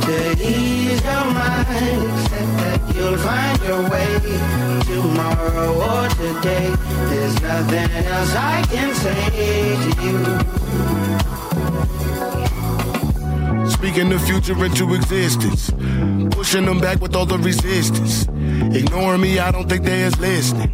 to 0.07 0.17
ease 0.43 1.03
your 1.03 1.25
mind 1.33 2.03
except 2.05 2.53
that 2.61 2.81
you'll 2.95 3.19
find 3.19 3.61
your 3.63 3.83
way 3.91 4.09
tomorrow 4.85 5.71
or 5.89 6.09
today. 6.11 6.75
There's 7.11 7.41
nothing 7.43 7.91
else 8.07 8.35
I 8.35 8.63
can 8.71 8.95
say 8.95 9.77
to 9.85 9.91
you. 10.05 11.48
Speaking 13.69 14.09
the 14.09 14.19
future 14.19 14.65
into 14.65 14.95
existence, 14.95 15.71
pushing 16.35 16.65
them 16.65 16.81
back 16.81 17.01
with 17.01 17.15
all 17.15 17.27
the 17.27 17.39
resistance. 17.39 18.27
Ignoring 18.75 19.21
me, 19.21 19.39
I 19.39 19.51
don't 19.51 19.69
think 19.69 19.85
they 19.85 20.03
is 20.03 20.19
listening. 20.19 20.73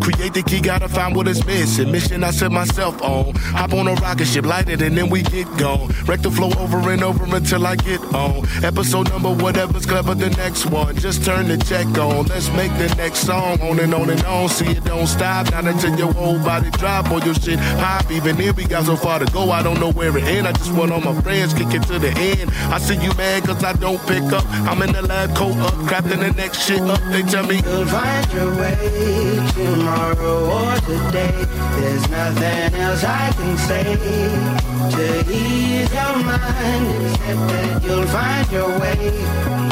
Create 0.00 0.34
the 0.34 0.42
key, 0.42 0.60
gotta 0.60 0.88
find 0.88 1.14
what 1.14 1.28
is 1.28 1.44
missing. 1.46 1.90
Mission 1.92 2.24
I 2.24 2.30
set 2.30 2.50
myself 2.50 3.00
on. 3.02 3.34
Hop 3.34 3.72
on 3.74 3.86
a 3.86 3.94
rocket 3.94 4.26
ship, 4.26 4.46
light 4.46 4.68
it, 4.68 4.82
and 4.82 4.96
then 4.96 5.10
we 5.10 5.22
get 5.22 5.46
gone. 5.56 5.88
Wreck 6.06 6.20
the 6.20 6.30
flow 6.30 6.50
over 6.58 6.78
and 6.90 7.02
over 7.02 7.24
until 7.36 7.66
I 7.66 7.76
get 7.76 8.00
on. 8.14 8.46
Episode 8.64 9.08
number, 9.10 9.30
whatever's 9.30 9.86
clever, 9.86 10.14
the 10.14 10.30
next 10.30 10.66
one. 10.66 10.96
Just 10.96 11.24
turn 11.24 11.48
the 11.48 11.58
check 11.58 11.86
on. 11.98 12.26
Let's 12.26 12.50
make 12.52 12.72
the 12.78 12.92
next 12.96 13.20
song. 13.20 13.60
On 13.60 13.78
and 13.78 13.94
on 13.94 14.10
and 14.10 14.24
on. 14.24 14.48
See 14.48 14.66
it 14.66 14.84
don't 14.84 15.06
stop. 15.06 15.50
Not 15.50 15.66
until 15.66 15.96
your 15.96 16.12
whole 16.12 16.38
body 16.38 16.70
drop 16.72 17.10
or 17.10 17.20
your 17.20 17.34
shit 17.34 17.58
pop. 17.78 18.10
Even 18.10 18.40
if 18.40 18.56
we 18.56 18.64
got 18.64 18.86
so 18.86 18.96
far 18.96 19.18
to 19.18 19.26
go, 19.32 19.50
I 19.50 19.62
don't 19.62 19.80
know 19.80 19.92
where 19.92 20.16
it 20.16 20.24
end. 20.24 20.46
I 20.46 20.52
just 20.52 20.72
want 20.72 20.92
all 20.92 21.00
my 21.00 21.18
friends 21.20 21.54
kick 21.54 21.72
it 21.74 21.82
to 21.84 21.98
the 21.98 22.10
end. 22.10 22.50
I 22.72 22.78
see 22.78 22.96
you 22.96 23.12
mad 23.14 23.44
cause 23.44 23.62
I 23.62 23.72
don't 23.74 24.00
pick 24.06 24.24
up. 24.32 24.44
I'm 24.68 24.82
in 24.82 24.92
the 24.92 25.02
lab, 25.02 25.34
coat 25.36 25.56
up, 25.58 25.74
crafting 25.88 26.20
the 26.20 26.32
next 26.32 26.66
shit 26.66 26.80
up. 26.80 27.00
They 27.10 27.22
tell 27.22 27.46
me 27.46 27.60
find 27.62 28.32
your 28.32 28.56
way 28.56 29.69
tomorrow 29.70 30.36
or 30.58 30.74
today. 30.80 31.34
There's 31.78 32.08
nothing 32.08 32.74
else 32.80 33.04
I 33.04 33.30
can 33.38 33.56
say 33.68 33.84
to 34.94 35.06
ease 35.30 35.92
your 35.98 36.16
mind 36.28 36.86
except 37.06 37.42
that 37.50 37.82
you'll 37.84 38.06
find 38.06 38.46
your 38.50 38.70
way 38.80 39.00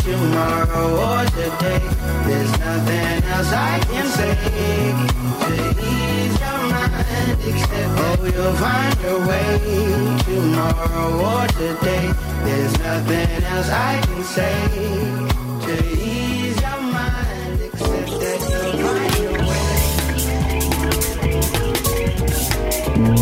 tomorrow 0.06 0.88
or 1.08 1.22
today. 1.38 1.82
There's 2.26 2.52
nothing 2.66 3.24
else 3.34 3.52
I 3.52 3.80
can 3.90 4.06
say 4.16 4.34
to 5.44 5.54
ease 5.90 6.36
your 6.44 6.60
mind 6.72 7.38
except 7.50 7.92
oh 8.06 8.18
you'll 8.34 8.56
find 8.64 8.96
your 9.02 9.20
way 9.28 9.48
tomorrow 10.28 11.08
or 11.30 11.46
today. 11.58 12.06
There's 12.44 12.74
nothing 12.78 13.44
else 13.52 13.70
I 13.70 14.00
can 14.06 14.22
say 14.36 14.58
to 15.66 15.97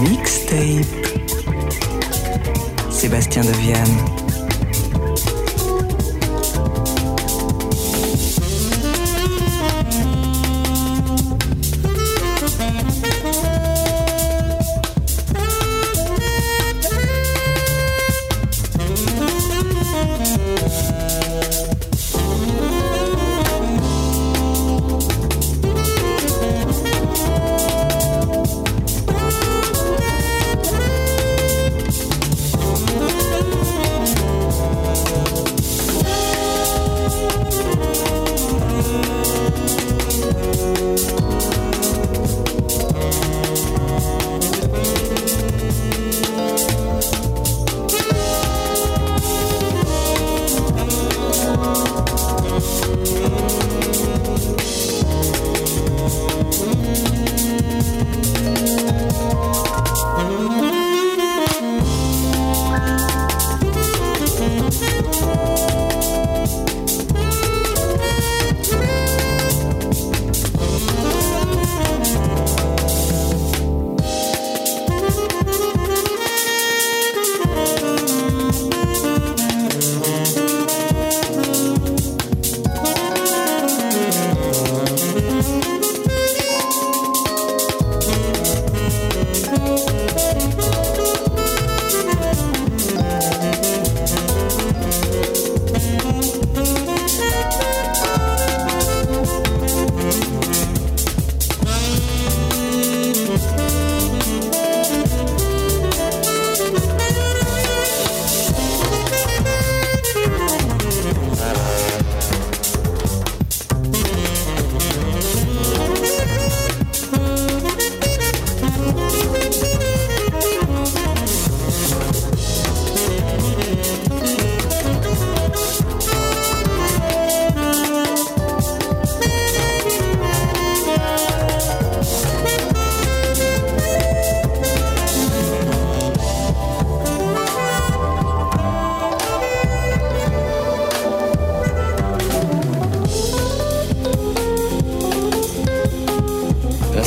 Mixtape. 0.00 0.84
Sébastien 2.90 3.42
Deviane. 3.42 4.25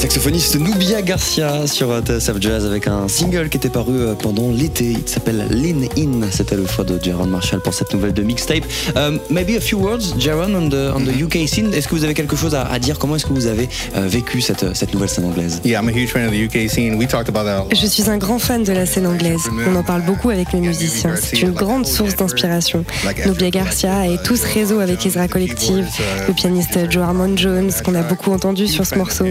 Saxophoniste 0.10 0.56
Nubia 0.56 1.04
Garcia 1.04 1.68
sur 1.68 1.96
TSF 2.02 2.42
Jazz 2.42 2.66
avec 2.66 2.88
un 2.88 3.08
single 3.08 3.48
qui 3.48 3.58
était 3.58 3.70
paru 3.70 3.94
euh, 3.94 4.16
pendant 4.16 4.50
l'été. 4.50 4.86
Il 4.86 5.08
s'appelle 5.08 5.46
Lean 5.52 5.88
In. 5.96 6.28
C'était 6.32 6.56
le 6.56 6.66
choix 6.66 6.84
de 6.84 7.00
Jaron 7.00 7.28
Marshall 7.28 7.62
pour 7.62 7.76
cette 7.76 7.94
nouvelle 7.94 8.14
de 8.14 8.24
mixtape. 8.24 8.64
Um, 8.96 9.20
maybe 9.30 9.56
a 9.56 9.62
few 9.62 9.78
words, 9.78 10.16
Jaron, 10.18 10.56
on 10.56 10.70
the, 10.70 10.92
on 10.96 11.02
the 11.02 11.22
UK 11.22 11.48
scene. 11.48 11.72
Est-ce 11.76 11.88
que 11.88 11.94
vous 11.94 12.04
avez 12.04 12.16
quelque 12.16 12.36
chose 12.36 12.56
à, 12.56 12.64
à 12.64 12.80
dire? 12.80 12.98
Comment 12.98 13.18
est-ce 13.18 13.28
que 13.28 13.34
vous 13.34 13.46
avez 13.46 13.70
euh, 13.96 14.08
vécu 14.08 14.42
cette, 14.42 14.76
cette 14.76 14.96
nouvelle 14.96 15.10
scène 15.10 15.26
anglaise? 15.26 15.62
Yeah, 15.64 15.80
I'm 15.80 15.90
a 15.90 15.92
huge 15.92 16.10
fan 16.10 16.26
of 16.26 16.32
the 16.32 16.44
UK 16.44 16.68
scene. 16.72 16.96
We 16.96 17.08
talked 17.08 17.30
about 17.30 17.46
that. 17.46 17.76
Je 17.76 17.86
suis 17.86 18.10
un 18.10 18.18
grand 18.18 18.40
fan 18.40 18.64
de 18.64 18.74
la 18.74 18.88
scène 18.88 19.06
anglaise. 19.06 19.42
On 19.68 19.76
en 19.76 19.84
parle 19.84 20.02
beaucoup 20.02 20.32
avec 20.32 20.52
mes 20.54 20.62
musiciens. 20.62 21.14
C'est 21.22 21.44
une 21.44 21.52
grande 21.52 21.86
source 21.86 22.16
d'inspiration. 22.16 22.84
Nubia 23.28 23.52
Garcia 23.52 24.08
et 24.08 24.18
tout 24.24 24.36
ce 24.36 24.48
réseau 24.52 24.80
avec 24.80 25.06
Ezra 25.06 25.28
Collective, 25.28 25.86
le 26.28 26.34
pianiste 26.34 26.80
Joe 26.90 27.04
Armond 27.04 27.38
Jones, 27.38 27.70
qu'on 27.86 27.94
a 27.94 28.02
beaucoup 28.02 28.32
entendu 28.32 28.68
sur 28.68 28.88
ce 28.88 28.96
morceau. 28.96 29.26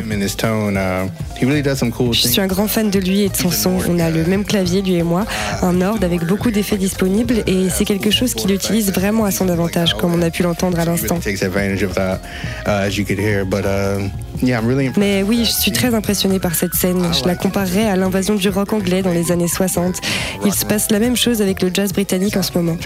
Je 2.12 2.28
suis 2.28 2.40
un 2.40 2.46
grand 2.46 2.68
fan 2.68 2.90
de 2.90 2.98
lui 2.98 3.22
et 3.22 3.28
de 3.28 3.36
son 3.36 3.50
son. 3.50 3.78
On 3.88 3.98
a 3.98 4.10
le 4.10 4.24
même 4.24 4.44
clavier, 4.44 4.82
lui 4.82 4.94
et 4.94 5.02
moi, 5.02 5.24
un 5.62 5.72
Nord 5.72 5.98
avec 6.02 6.24
beaucoup 6.24 6.50
d'effets 6.50 6.76
disponibles 6.76 7.42
et 7.46 7.68
c'est 7.70 7.84
quelque 7.84 8.10
chose 8.10 8.34
qu'il 8.34 8.50
utilise 8.52 8.92
vraiment 8.92 9.24
à 9.24 9.30
son 9.30 9.48
avantage, 9.48 9.94
comme 9.94 10.14
on 10.14 10.22
a 10.22 10.30
pu 10.30 10.42
l'entendre 10.42 10.78
à 10.78 10.84
l'instant. 10.84 11.18
Mais 14.96 15.22
oui, 15.22 15.44
je 15.44 15.50
suis 15.50 15.72
très 15.72 15.94
impressionné 15.94 16.38
par 16.38 16.54
cette 16.54 16.74
scène. 16.74 17.02
Je 17.12 17.26
la 17.26 17.34
comparerais 17.34 17.86
à 17.86 17.96
l'invasion 17.96 18.34
du 18.34 18.48
rock 18.48 18.72
anglais 18.72 19.02
dans 19.02 19.12
les 19.12 19.32
années 19.32 19.48
60. 19.48 19.96
Il 20.44 20.52
se 20.52 20.64
passe 20.64 20.90
la 20.90 20.98
même 20.98 21.16
chose 21.16 21.42
avec 21.42 21.62
le 21.62 21.70
jazz 21.72 21.92
britannique 21.92 22.36
en 22.36 22.42
ce 22.42 22.52
moment. 22.56 22.76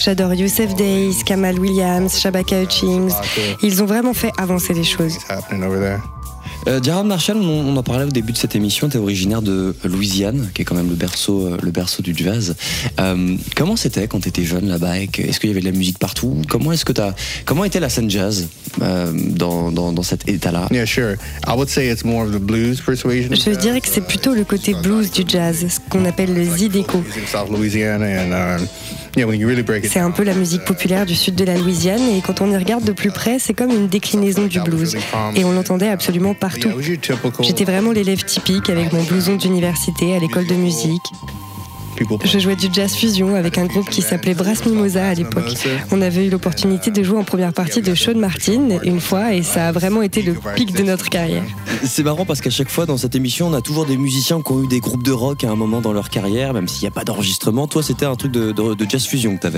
J'adore 0.00 0.34
Youssef 0.34 0.74
Days, 0.76 1.22
Kamal 1.24 1.58
Williams, 1.58 2.18
Shabaka 2.18 2.62
Hutchings. 2.62 3.12
Ils 3.62 3.82
ont 3.82 3.86
vraiment 3.86 4.14
fait 4.14 4.30
avancer 4.38 4.74
les 4.74 4.84
choses. 4.84 5.18
Euh, 6.66 7.02
Marshall, 7.04 7.38
on, 7.38 7.76
en 7.76 7.82
parlait 7.82 8.04
au 8.04 8.10
début 8.10 8.32
de 8.32 8.36
cette 8.36 8.54
émission, 8.54 8.88
tu 8.88 8.96
es 8.96 9.00
originaire 9.00 9.42
de 9.42 9.74
Louisiane, 9.84 10.50
qui 10.54 10.62
est 10.62 10.64
quand 10.64 10.74
même 10.74 10.88
le 10.88 10.94
berceau, 10.94 11.46
euh, 11.46 11.58
le 11.62 11.70
berceau 11.70 12.02
du 12.02 12.14
jazz. 12.14 12.54
Euh, 12.98 13.36
comment 13.56 13.76
c'était 13.76 14.06
quand 14.06 14.20
tu 14.20 14.28
étais 14.28 14.44
jeune 14.44 14.68
là-bas 14.68 14.98
Est-ce 14.98 15.40
qu'il 15.40 15.48
y 15.48 15.52
avait 15.52 15.60
de 15.60 15.66
la 15.66 15.76
musique 15.76 15.98
partout? 15.98 16.42
Comment 16.48 16.72
est-ce 16.72 16.84
que 16.84 16.98
as, 17.00 17.14
comment 17.44 17.64
était 17.64 17.80
la 17.80 17.88
scène 17.88 18.10
jazz 18.10 18.48
euh, 18.82 19.10
dans, 19.14 19.70
dans, 19.70 19.92
dans, 19.92 20.02
cet 20.02 20.28
état-là? 20.28 20.68
Yeah, 20.70 20.86
sure. 20.86 21.16
I 21.46 21.54
would 21.54 21.68
say 21.68 21.90
it's 21.90 22.04
more 22.04 22.24
of 22.24 22.32
the 22.32 22.40
blues 22.40 22.80
persuasion. 22.80 23.30
Je 23.34 23.58
dirais 23.58 23.80
que 23.80 23.88
c'est 23.88 24.06
plutôt 24.06 24.34
le 24.34 24.44
côté 24.44 24.74
blues 24.74 25.10
du 25.10 25.24
jazz, 25.26 25.66
ce 25.68 25.80
qu'on 25.88 26.04
appelle 26.04 26.34
le 26.34 26.44
zydeco. 26.44 27.02
C'est 29.82 29.98
un 29.98 30.10
peu 30.10 30.22
la 30.22 30.34
musique 30.34 30.64
populaire 30.64 31.04
du 31.04 31.14
sud 31.14 31.34
de 31.34 31.44
la 31.44 31.56
Louisiane 31.56 32.00
et 32.16 32.20
quand 32.20 32.40
on 32.40 32.50
y 32.50 32.56
regarde 32.56 32.84
de 32.84 32.92
plus 32.92 33.10
près, 33.10 33.38
c'est 33.38 33.54
comme 33.54 33.70
une 33.70 33.88
déclinaison 33.88 34.46
du 34.46 34.60
blues. 34.60 34.96
Et 35.34 35.44
on 35.44 35.52
l'entendait 35.52 35.88
absolument 35.88 36.34
partout. 36.34 36.49
J'étais 37.40 37.64
vraiment 37.64 37.92
l'élève 37.92 38.24
typique 38.24 38.70
avec 38.70 38.92
mon 38.92 39.02
blouson 39.02 39.36
d'université 39.36 40.14
à 40.14 40.18
l'école 40.18 40.46
de 40.46 40.54
musique. 40.54 41.12
Je 42.24 42.38
jouais 42.38 42.56
du 42.56 42.68
jazz 42.72 42.94
fusion 42.94 43.34
avec 43.34 43.58
un 43.58 43.66
groupe 43.66 43.90
qui 43.90 44.00
s'appelait 44.00 44.32
Brass 44.32 44.64
Mimosa 44.64 45.08
à 45.08 45.14
l'époque. 45.14 45.52
On 45.90 46.00
avait 46.00 46.26
eu 46.26 46.30
l'opportunité 46.30 46.90
de 46.90 47.02
jouer 47.02 47.18
en 47.18 47.24
première 47.24 47.52
partie 47.52 47.82
de 47.82 47.94
Sean 47.94 48.14
Martin 48.14 48.78
une 48.84 49.00
fois 49.00 49.34
et 49.34 49.42
ça 49.42 49.68
a 49.68 49.72
vraiment 49.72 50.00
été 50.00 50.22
le 50.22 50.34
pic 50.54 50.72
de 50.72 50.82
notre 50.82 51.10
carrière. 51.10 51.42
C'est 51.84 52.02
marrant 52.02 52.24
parce 52.24 52.40
qu'à 52.40 52.48
chaque 52.50 52.70
fois 52.70 52.86
dans 52.86 52.96
cette 52.96 53.14
émission, 53.16 53.48
on 53.48 53.52
a 53.54 53.60
toujours 53.60 53.84
des 53.84 53.98
musiciens 53.98 54.40
qui 54.40 54.52
ont 54.52 54.64
eu 54.64 54.66
des 54.66 54.80
groupes 54.80 55.02
de 55.02 55.12
rock 55.12 55.44
à 55.44 55.50
un 55.50 55.56
moment 55.56 55.80
dans 55.82 55.92
leur 55.92 56.08
carrière, 56.08 56.54
même 56.54 56.68
s'il 56.68 56.82
n'y 56.82 56.88
a 56.88 56.92
pas 56.92 57.04
d'enregistrement. 57.04 57.66
Toi, 57.66 57.82
c'était 57.82 58.06
un 58.06 58.16
truc 58.16 58.32
de, 58.32 58.52
de, 58.52 58.74
de 58.74 58.86
jazz 58.88 59.04
fusion 59.04 59.36
que 59.36 59.48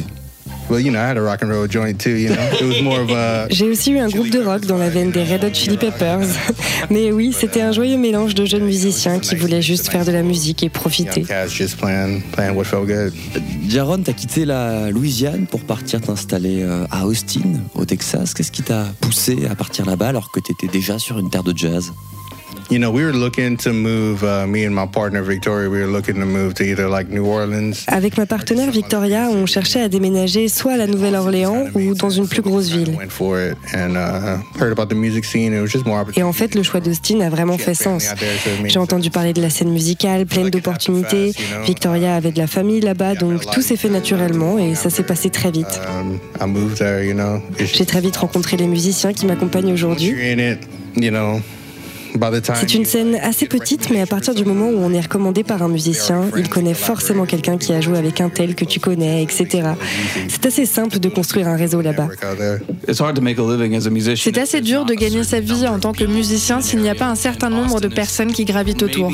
J'ai 3.50 3.68
aussi 3.68 3.92
eu 3.92 3.98
un 3.98 4.08
groupe 4.08 4.30
de 4.30 4.40
rock 4.40 4.66
dans 4.66 4.78
la 4.78 4.88
veine 4.88 5.10
des 5.10 5.22
Red 5.22 5.44
Hot 5.44 5.54
Chili 5.54 5.76
Peppers. 5.76 6.26
Mais 6.90 7.12
oui, 7.12 7.34
c'était 7.38 7.60
un 7.60 7.72
joyeux 7.72 7.98
mélange 7.98 8.34
de 8.34 8.44
jeunes 8.44 8.64
musiciens 8.64 9.18
qui 9.18 9.34
voulaient 9.34 9.62
juste 9.62 9.88
faire 9.88 10.04
de 10.04 10.12
la 10.12 10.22
musique 10.22 10.62
et 10.62 10.68
profiter. 10.68 11.22
Jaron, 13.68 13.98
t'as 13.98 14.12
quitté 14.12 14.44
la 14.44 14.90
Louisiane 14.90 15.46
pour 15.46 15.60
partir 15.60 16.00
t'installer 16.00 16.62
euh, 16.62 16.84
à 16.90 17.06
Austin, 17.06 17.60
au 17.74 17.84
Texas. 17.84 18.34
Qu'est-ce 18.34 18.52
qui 18.52 18.62
t'a 18.62 18.86
poussé 19.00 19.46
à 19.50 19.54
partir 19.54 19.86
là-bas 19.86 20.08
alors 20.08 20.30
que 20.30 20.40
t'étais 20.40 20.68
déjà 20.68 20.98
sur 20.98 21.18
une 21.18 21.30
terre 21.30 21.44
de 21.44 21.56
jazz? 21.56 21.92
You 22.70 22.78
know, 22.78 22.90
we 22.90 23.04
were 23.04 23.12
looking 23.12 23.56
to 23.58 23.72
move, 23.72 24.22
uh, 24.22 24.46
me 24.46 24.64
and 24.64 24.74
my 24.74 24.86
partner 24.86 25.22
Victoria, 25.22 25.68
we 25.68 25.80
were 25.80 25.90
looking 25.90 26.14
to 26.14 26.24
move 26.24 26.54
to 26.54 26.64
either 26.64 26.88
like 26.88 27.08
New 27.10 27.26
Orleans. 27.26 27.84
Avec 27.86 28.16
ma 28.16 28.26
partenaire 28.26 28.70
Victoria, 28.70 29.28
on 29.30 29.46
cherchait 29.46 29.80
à 29.80 29.88
déménager 29.88 30.48
soit 30.48 30.72
à 30.72 30.76
la 30.76 30.86
Nouvelle-Orléans 30.86 31.66
ou 31.74 31.94
dans 31.94 32.10
une 32.10 32.26
plus 32.26 32.40
grosse 32.40 32.70
ville. 32.70 32.96
Et 36.16 36.22
en 36.22 36.32
fait, 36.32 36.54
le 36.54 36.62
choix 36.62 36.80
d'Austin 36.80 37.20
a 37.20 37.28
vraiment 37.28 37.58
fait 37.58 37.74
sens. 37.74 38.06
J'ai 38.64 38.78
entendu 38.78 39.10
parler 39.10 39.32
de 39.32 39.42
la 39.42 39.50
scène 39.50 39.70
musicale, 39.70 40.26
pleine 40.26 40.50
d'opportunités. 40.50 41.32
Victoria 41.66 42.16
avait 42.16 42.32
de 42.32 42.38
la 42.38 42.46
famille 42.46 42.80
là-bas, 42.80 43.14
donc 43.16 43.50
tout 43.50 43.62
s'est 43.62 43.76
fait 43.76 43.90
naturellement 43.90 44.58
et 44.58 44.74
ça 44.74 44.88
s'est 44.90 45.02
passé 45.02 45.30
très 45.30 45.50
vite. 45.50 45.80
J'ai 47.58 47.86
très 47.86 48.00
vite 48.00 48.16
rencontré 48.16 48.56
les 48.56 48.66
musiciens 48.66 49.12
qui 49.12 49.26
m'accompagnent 49.26 49.72
aujourd'hui. 49.72 50.14
C'est 52.54 52.74
une 52.74 52.84
scène 52.84 53.16
assez 53.22 53.46
petite, 53.46 53.90
mais 53.90 54.00
à 54.00 54.06
partir 54.06 54.34
du 54.34 54.44
moment 54.44 54.68
où 54.68 54.78
on 54.78 54.92
est 54.92 55.00
recommandé 55.00 55.44
par 55.44 55.62
un 55.62 55.68
musicien, 55.68 56.24
il 56.36 56.48
connaît 56.48 56.74
forcément 56.74 57.24
quelqu'un 57.26 57.58
qui 57.58 57.72
a 57.72 57.80
joué 57.80 57.98
avec 57.98 58.20
un 58.20 58.28
tel 58.28 58.54
que 58.54 58.64
tu 58.64 58.80
connais, 58.80 59.22
etc. 59.22 59.70
C'est 60.28 60.46
assez 60.46 60.66
simple 60.66 60.98
de 60.98 61.08
construire 61.08 61.48
un 61.48 61.56
réseau 61.56 61.80
là-bas. 61.80 62.08
C'est 64.16 64.38
assez 64.38 64.60
dur 64.60 64.84
de 64.84 64.94
gagner 64.94 65.24
sa 65.24 65.40
vie 65.40 65.66
en 65.66 65.78
tant 65.78 65.92
que 65.92 66.04
musicien 66.04 66.60
s'il 66.60 66.80
n'y 66.80 66.88
a 66.90 66.94
pas 66.94 67.06
un 67.08 67.14
certain 67.14 67.50
nombre 67.50 67.80
de 67.80 67.88
personnes 67.88 68.32
qui 68.32 68.44
gravitent 68.44 68.82
autour. 68.82 69.12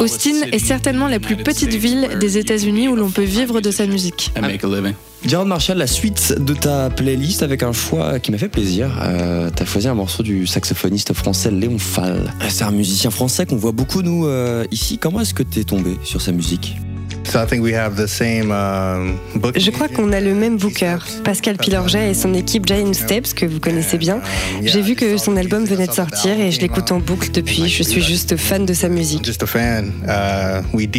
Austin 0.00 0.42
est 0.52 0.58
certainement 0.58 1.08
la 1.08 1.18
plus 1.20 1.36
petite 1.36 1.74
ville 1.74 2.08
des 2.20 2.38
États-Unis 2.38 2.88
où 2.88 2.96
l'on 2.96 3.10
peut 3.10 3.22
vivre 3.22 3.60
de 3.60 3.70
sa 3.70 3.86
musique. 3.86 4.32
Jaron 5.26 5.46
Marshall, 5.46 5.78
la 5.78 5.88
suite 5.88 6.34
de 6.38 6.54
ta 6.54 6.88
playlist 6.88 7.42
avec 7.42 7.64
un 7.64 7.72
choix 7.72 8.20
qui 8.20 8.30
m'a 8.30 8.38
fait 8.38 8.48
plaisir. 8.48 8.96
Euh, 9.02 9.50
tu 9.54 9.62
as 9.62 9.66
choisi 9.66 9.88
un 9.88 9.94
morceau 9.94 10.22
du 10.22 10.46
saxophoniste 10.46 11.12
français 11.14 11.50
Léon 11.50 11.78
Fall. 11.78 12.32
C'est 12.48 12.62
un 12.62 12.70
musicien 12.70 13.10
français 13.10 13.44
qu'on 13.44 13.56
voit 13.56 13.72
beaucoup, 13.72 14.02
nous, 14.02 14.26
euh, 14.26 14.64
ici. 14.70 14.98
Comment 14.98 15.20
est-ce 15.20 15.34
que 15.34 15.42
tu 15.42 15.58
es 15.58 15.64
tombé 15.64 15.98
sur 16.04 16.22
sa 16.22 16.30
musique? 16.30 16.76
Je 19.56 19.70
crois 19.70 19.88
qu'on 19.88 20.12
a 20.12 20.20
le 20.20 20.34
même 20.34 20.56
booker, 20.56 20.98
Pascal 21.24 21.56
Pilorget 21.56 22.10
et 22.10 22.14
son 22.14 22.34
équipe 22.34 22.66
Giant 22.66 22.92
Steps, 22.92 23.34
que 23.34 23.46
vous 23.46 23.60
connaissez 23.60 23.98
bien. 23.98 24.20
J'ai 24.62 24.80
vu 24.80 24.94
que 24.94 25.16
son 25.16 25.36
album 25.36 25.64
venait 25.64 25.86
de 25.86 25.92
sortir 25.92 26.38
et 26.38 26.50
je 26.50 26.60
l'écoute 26.60 26.92
en 26.92 26.98
boucle 26.98 27.30
depuis. 27.30 27.68
Je 27.68 27.82
suis 27.82 28.02
juste 28.02 28.36
fan 28.36 28.64
de 28.64 28.72
sa 28.72 28.88
musique. 28.88 29.24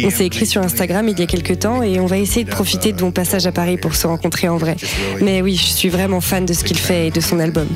On 0.06 0.10
s'est 0.10 0.26
écrit 0.26 0.46
sur 0.46 0.62
Instagram 0.62 1.08
il 1.08 1.18
y 1.18 1.22
a 1.22 1.26
quelques 1.26 1.60
temps 1.60 1.82
et 1.82 2.00
on 2.00 2.06
va 2.06 2.18
essayer 2.18 2.44
de 2.44 2.50
profiter 2.50 2.92
de 2.92 3.02
mon 3.02 3.10
passage 3.10 3.46
à 3.46 3.52
Paris 3.52 3.76
pour 3.76 3.94
se 3.94 4.06
rencontrer 4.06 4.48
en 4.48 4.56
vrai. 4.56 4.76
Mais 5.20 5.42
oui, 5.42 5.56
je 5.56 5.72
suis 5.72 5.88
vraiment 5.88 6.20
fan 6.20 6.44
de 6.44 6.52
ce 6.52 6.64
qu'il 6.64 6.78
fait 6.78 7.08
et 7.08 7.10
de 7.10 7.20
son 7.20 7.38
album. 7.40 7.68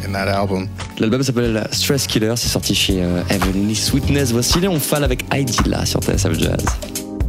L'album 0.99 1.23
s'appelle 1.23 1.67
Stress 1.73 2.07
Killer, 2.07 2.35
c'est 2.37 2.49
sorti 2.49 2.75
chez 2.75 3.03
euh, 3.03 3.23
Heavenly 3.31 3.75
Sweetness. 3.75 4.33
Voici 4.33 4.61
Léon 4.61 4.79
Fall 4.79 5.05
avec 5.05 5.25
Heidi 5.33 5.59
là 5.67 5.85
sur 5.87 6.01
TSF 6.01 6.39
Jazz. 6.39 6.65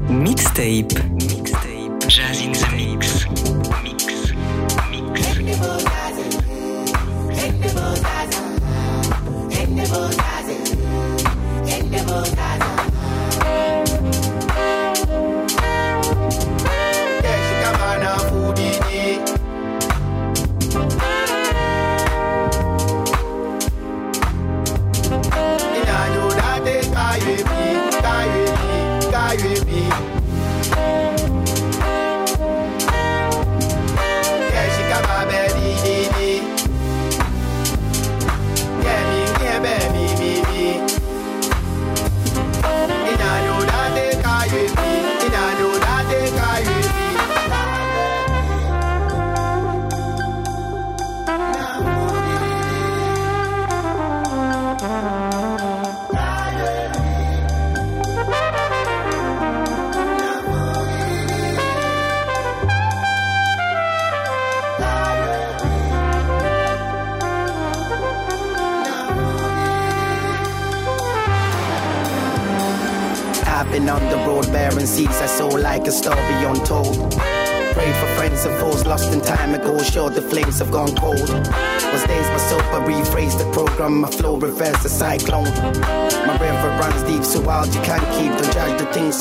Mixtape. 0.10 0.90
Mixtape. 1.18 2.08
Jazz 2.08 2.42
in 2.42 2.52
the 2.52 2.68
mix. 2.76 3.26
Mix. 3.84 4.04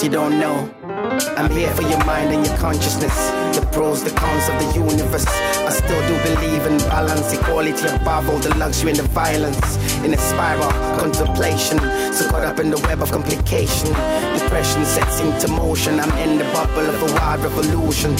You 0.02 0.08
don't 0.10 0.40
know. 0.40 0.68
I'm 1.36 1.50
here 1.50 1.72
for 1.74 1.82
your 1.82 2.04
mind 2.04 2.32
and 2.32 2.44
your 2.44 2.56
consciousness. 2.56 3.14
The 3.56 3.64
pros, 3.70 4.02
the 4.02 4.10
cons 4.10 4.48
of 4.48 4.58
the 4.58 4.80
universe. 4.80 5.26
I 5.26 5.70
still 5.70 6.00
do 6.08 6.34
believe 6.34 6.66
in 6.66 6.78
balance, 6.88 7.32
equality 7.32 7.86
above 7.86 8.28
all 8.28 8.38
the 8.38 8.52
luxury 8.56 8.90
and 8.90 8.98
the 8.98 9.08
violence. 9.08 9.76
In 10.04 10.12
a 10.12 10.18
spiral, 10.18 10.70
contemplation. 10.98 11.78
So 12.12 12.28
caught 12.30 12.44
up 12.44 12.58
in 12.58 12.70
the 12.70 12.78
web 12.78 13.00
of 13.00 13.12
complication. 13.12 13.88
Depression 14.38 14.84
sets 14.84 15.20
into 15.20 15.48
motion. 15.52 16.00
I'm 16.00 16.10
in 16.18 16.38
the 16.38 16.44
bubble 16.52 16.88
of 16.88 17.02
a 17.02 17.14
wild 17.14 17.42
revolution. 17.44 18.16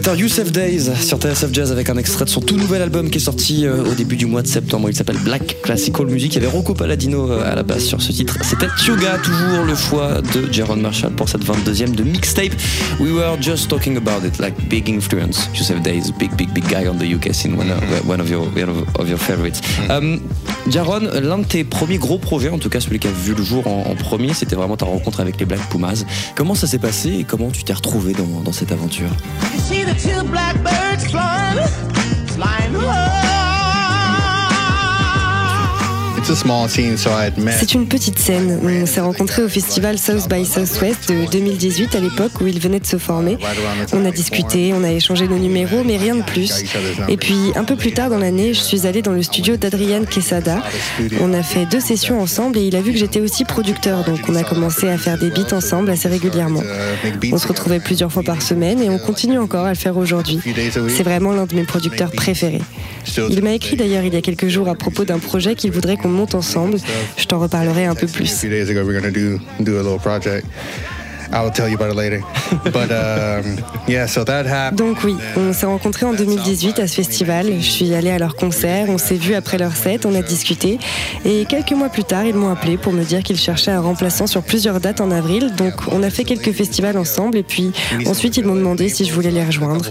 Better 0.00 0.18
Youssef 0.18 0.50
Days 0.50 0.88
sur 1.02 1.18
TSF 1.18 1.52
Jazz 1.52 1.72
avec 1.72 1.90
un 1.90 1.98
extrait 1.98 2.24
de 2.24 2.30
son 2.30 2.40
tout 2.40 2.56
nouvel 2.56 2.80
album 2.80 3.10
qui 3.10 3.18
est 3.18 3.20
sorti 3.20 3.66
euh, 3.66 3.84
au 3.84 3.92
début 3.92 4.16
du 4.16 4.24
mois 4.24 4.40
de 4.40 4.46
septembre. 4.46 4.88
Il 4.88 4.96
s'appelle 4.96 5.18
Black 5.18 5.60
Classical 5.60 6.06
Music. 6.06 6.32
Il 6.32 6.36
y 6.36 6.38
avait 6.38 6.50
Rocco 6.50 6.72
Paladino 6.72 7.30
euh, 7.30 7.52
à 7.52 7.54
la 7.54 7.62
base 7.62 7.84
sur 7.84 8.00
ce 8.00 8.10
titre. 8.10 8.38
C'était 8.40 8.68
Tioga, 8.78 9.18
toujours 9.18 9.66
le 9.66 9.74
choix 9.74 10.22
de 10.22 10.50
Jaron 10.50 10.76
Marshall 10.76 11.12
pour 11.12 11.28
cette 11.28 11.44
22e 11.44 11.94
de 11.94 12.02
mixtape. 12.02 12.54
We 12.98 13.12
were 13.12 13.36
just 13.42 13.68
talking 13.68 13.98
about 13.98 14.26
it, 14.26 14.38
like 14.38 14.54
big 14.70 14.88
influence. 14.88 15.50
Youssef 15.52 15.82
Days, 15.82 16.10
big, 16.18 16.34
big, 16.34 16.50
big 16.54 16.64
guy 16.64 16.88
on 16.88 16.96
the 16.96 17.04
UK 17.04 17.34
scene, 17.34 17.58
one, 17.58 17.70
of, 17.70 18.08
one 18.08 18.22
of, 18.22 18.30
your, 18.30 18.48
of 18.98 19.06
your 19.06 19.18
favorites. 19.18 19.60
Um, 19.90 20.20
Jaron, 20.70 21.10
l'un 21.20 21.40
de 21.40 21.44
tes 21.44 21.62
premiers 21.62 21.98
gros 21.98 22.16
projets, 22.16 22.48
en 22.48 22.58
tout 22.58 22.70
cas 22.70 22.80
celui 22.80 23.00
qui 23.00 23.08
a 23.08 23.12
vu 23.12 23.34
le 23.34 23.42
jour 23.42 23.66
en, 23.66 23.90
en 23.90 23.94
premier, 23.96 24.32
c'était 24.32 24.56
vraiment 24.56 24.78
ta 24.78 24.86
rencontre 24.86 25.20
avec 25.20 25.38
les 25.38 25.44
Black 25.44 25.68
Pumas. 25.68 26.04
Comment 26.36 26.54
ça 26.54 26.66
s'est 26.66 26.78
passé 26.78 27.16
et 27.18 27.24
comment 27.24 27.50
tu 27.50 27.64
t'es 27.64 27.74
retrouvé 27.74 28.14
dans, 28.14 28.40
dans 28.42 28.52
cette 28.52 28.72
aventure? 28.72 29.10
See 29.58 29.89
the 29.94 30.00
two 30.00 30.22
blackbirds 30.28 31.10
flying, 31.10 31.66
flying 32.28 32.72
low. 32.74 33.19
C'est 37.58 37.74
une 37.74 37.88
petite 37.88 38.18
scène. 38.18 38.60
On 38.62 38.86
s'est 38.86 39.00
rencontrés 39.00 39.42
au 39.42 39.48
festival 39.48 39.98
South 39.98 40.28
by 40.28 40.44
Southwest 40.46 41.08
de 41.08 41.28
2018 41.30 41.94
à 41.96 42.00
l'époque 42.00 42.40
où 42.40 42.46
il 42.46 42.60
venait 42.60 42.78
de 42.78 42.86
se 42.86 42.98
former. 42.98 43.36
On 43.92 44.04
a 44.04 44.10
discuté, 44.10 44.72
on 44.72 44.84
a 44.84 44.92
échangé 44.92 45.26
nos 45.26 45.38
numéros, 45.38 45.82
mais 45.84 45.96
rien 45.96 46.14
de 46.14 46.22
plus. 46.22 46.64
Et 47.08 47.16
puis 47.16 47.52
un 47.56 47.64
peu 47.64 47.74
plus 47.74 47.92
tard 47.92 48.10
dans 48.10 48.18
l'année, 48.18 48.54
je 48.54 48.60
suis 48.60 48.86
allée 48.86 49.02
dans 49.02 49.12
le 49.12 49.22
studio 49.22 49.56
d'Adrian 49.56 50.04
Quesada. 50.04 50.62
On 51.20 51.32
a 51.34 51.42
fait 51.42 51.66
deux 51.66 51.80
sessions 51.80 52.20
ensemble 52.20 52.58
et 52.58 52.62
il 52.62 52.76
a 52.76 52.80
vu 52.80 52.92
que 52.92 52.98
j'étais 52.98 53.20
aussi 53.20 53.44
producteur, 53.44 54.04
donc 54.04 54.20
on 54.28 54.34
a 54.36 54.44
commencé 54.44 54.88
à 54.88 54.98
faire 54.98 55.18
des 55.18 55.30
beats 55.30 55.52
ensemble 55.52 55.90
assez 55.90 56.08
régulièrement. 56.08 56.62
On 57.32 57.38
se 57.38 57.48
retrouvait 57.48 57.80
plusieurs 57.80 58.12
fois 58.12 58.22
par 58.22 58.40
semaine 58.40 58.80
et 58.82 58.88
on 58.88 58.98
continue 58.98 59.38
encore 59.38 59.64
à 59.64 59.70
le 59.70 59.76
faire 59.78 59.96
aujourd'hui. 59.96 60.38
C'est 60.88 61.02
vraiment 61.02 61.32
l'un 61.32 61.46
de 61.46 61.54
mes 61.56 61.64
producteurs 61.64 62.12
préférés. 62.12 62.62
Il 63.30 63.42
m'a 63.42 63.52
écrit 63.52 63.76
d'ailleurs 63.76 64.04
il 64.04 64.14
y 64.14 64.16
a 64.16 64.20
quelques 64.20 64.48
jours 64.48 64.68
à 64.68 64.74
propos 64.74 65.04
d'un 65.04 65.18
projet 65.18 65.54
qu'il 65.54 65.72
voudrait 65.72 65.96
qu'on 65.96 66.19
ensemble. 66.34 66.78
Je 67.16 67.24
t'en 67.24 67.38
reparlerai 67.38 67.86
un 67.86 67.94
peu 67.94 68.06
plus. 68.06 68.26
Donc 74.72 74.98
oui, 75.04 75.16
on 75.36 75.52
s'est 75.52 75.66
rencontrés 75.66 76.06
en 76.06 76.12
2018 76.12 76.80
à 76.80 76.88
ce 76.88 76.94
festival. 76.94 77.46
Je 77.60 77.70
suis 77.70 77.94
allée 77.94 78.10
à 78.10 78.18
leur 78.18 78.34
concert, 78.34 78.86
on 78.88 78.98
s'est 78.98 79.14
vu 79.14 79.34
après 79.34 79.58
leur 79.58 79.76
set, 79.76 80.06
on 80.06 80.14
a 80.14 80.22
discuté. 80.22 80.78
Et 81.24 81.44
quelques 81.44 81.72
mois 81.72 81.88
plus 81.88 82.04
tard, 82.04 82.24
ils 82.24 82.34
m'ont 82.34 82.50
appelé 82.50 82.76
pour 82.76 82.92
me 82.92 83.04
dire 83.04 83.22
qu'ils 83.22 83.38
cherchaient 83.38 83.70
un 83.70 83.80
remplaçant 83.80 84.26
sur 84.26 84.42
plusieurs 84.42 84.80
dates 84.80 85.00
en 85.00 85.10
avril. 85.10 85.52
Donc 85.56 85.74
on 85.92 86.02
a 86.02 86.10
fait 86.10 86.24
quelques 86.24 86.52
festivals 86.52 86.98
ensemble 86.98 87.38
et 87.38 87.42
puis 87.42 87.72
ensuite 88.06 88.36
ils 88.36 88.44
m'ont 88.44 88.56
demandé 88.56 88.88
si 88.88 89.04
je 89.04 89.12
voulais 89.12 89.30
les 89.30 89.44
rejoindre. 89.44 89.84